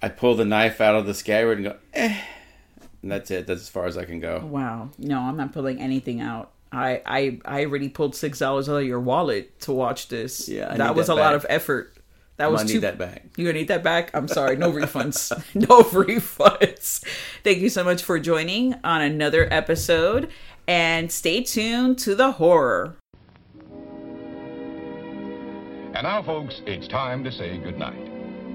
I 0.01 0.09
pull 0.09 0.35
the 0.35 0.45
knife 0.45 0.79
out 0.81 0.95
of 0.95 1.05
the 1.05 1.13
scabbard 1.13 1.57
and 1.57 1.67
go, 1.67 1.75
eh. 1.93 2.17
And 3.01 3.11
that's 3.11 3.31
it. 3.31 3.47
That's 3.47 3.61
as 3.61 3.69
far 3.69 3.85
as 3.85 3.97
I 3.97 4.05
can 4.05 4.19
go. 4.19 4.39
Wow. 4.45 4.89
No, 4.97 5.19
I'm 5.19 5.37
not 5.37 5.53
pulling 5.53 5.79
anything 5.81 6.21
out. 6.21 6.51
I 6.71 7.01
I 7.05 7.39
I 7.45 7.65
already 7.65 7.89
pulled 7.89 8.15
six 8.15 8.39
dollars 8.39 8.69
out 8.69 8.75
of 8.77 8.85
your 8.85 8.99
wallet 8.99 9.59
to 9.61 9.71
watch 9.71 10.07
this. 10.09 10.47
Yeah, 10.47 10.71
I 10.71 10.77
that 10.77 10.87
need 10.89 10.95
was 10.95 11.07
that 11.07 11.13
a 11.13 11.15
lot 11.15 11.33
of 11.33 11.45
effort. 11.49 11.95
That 12.37 12.45
I'm 12.45 12.51
was 12.51 12.61
gonna 12.61 12.67
too. 12.69 12.73
need 12.75 12.81
that 12.81 12.97
back. 12.97 13.23
You 13.37 13.45
gonna 13.45 13.57
need 13.57 13.67
that 13.69 13.83
back? 13.83 14.11
I'm 14.13 14.27
sorry. 14.27 14.55
No 14.55 14.71
refunds. 14.71 15.31
no 15.55 15.81
refunds. 15.83 17.03
Thank 17.43 17.57
you 17.59 17.69
so 17.69 17.83
much 17.83 18.03
for 18.03 18.19
joining 18.19 18.75
on 18.83 19.01
another 19.01 19.47
episode, 19.51 20.29
and 20.67 21.11
stay 21.11 21.41
tuned 21.41 21.97
to 21.99 22.15
the 22.15 22.33
horror. 22.33 22.95
And 25.95 26.03
now, 26.03 26.21
folks, 26.21 26.61
it's 26.65 26.87
time 26.87 27.23
to 27.23 27.31
say 27.31 27.57
goodnight. 27.57 28.18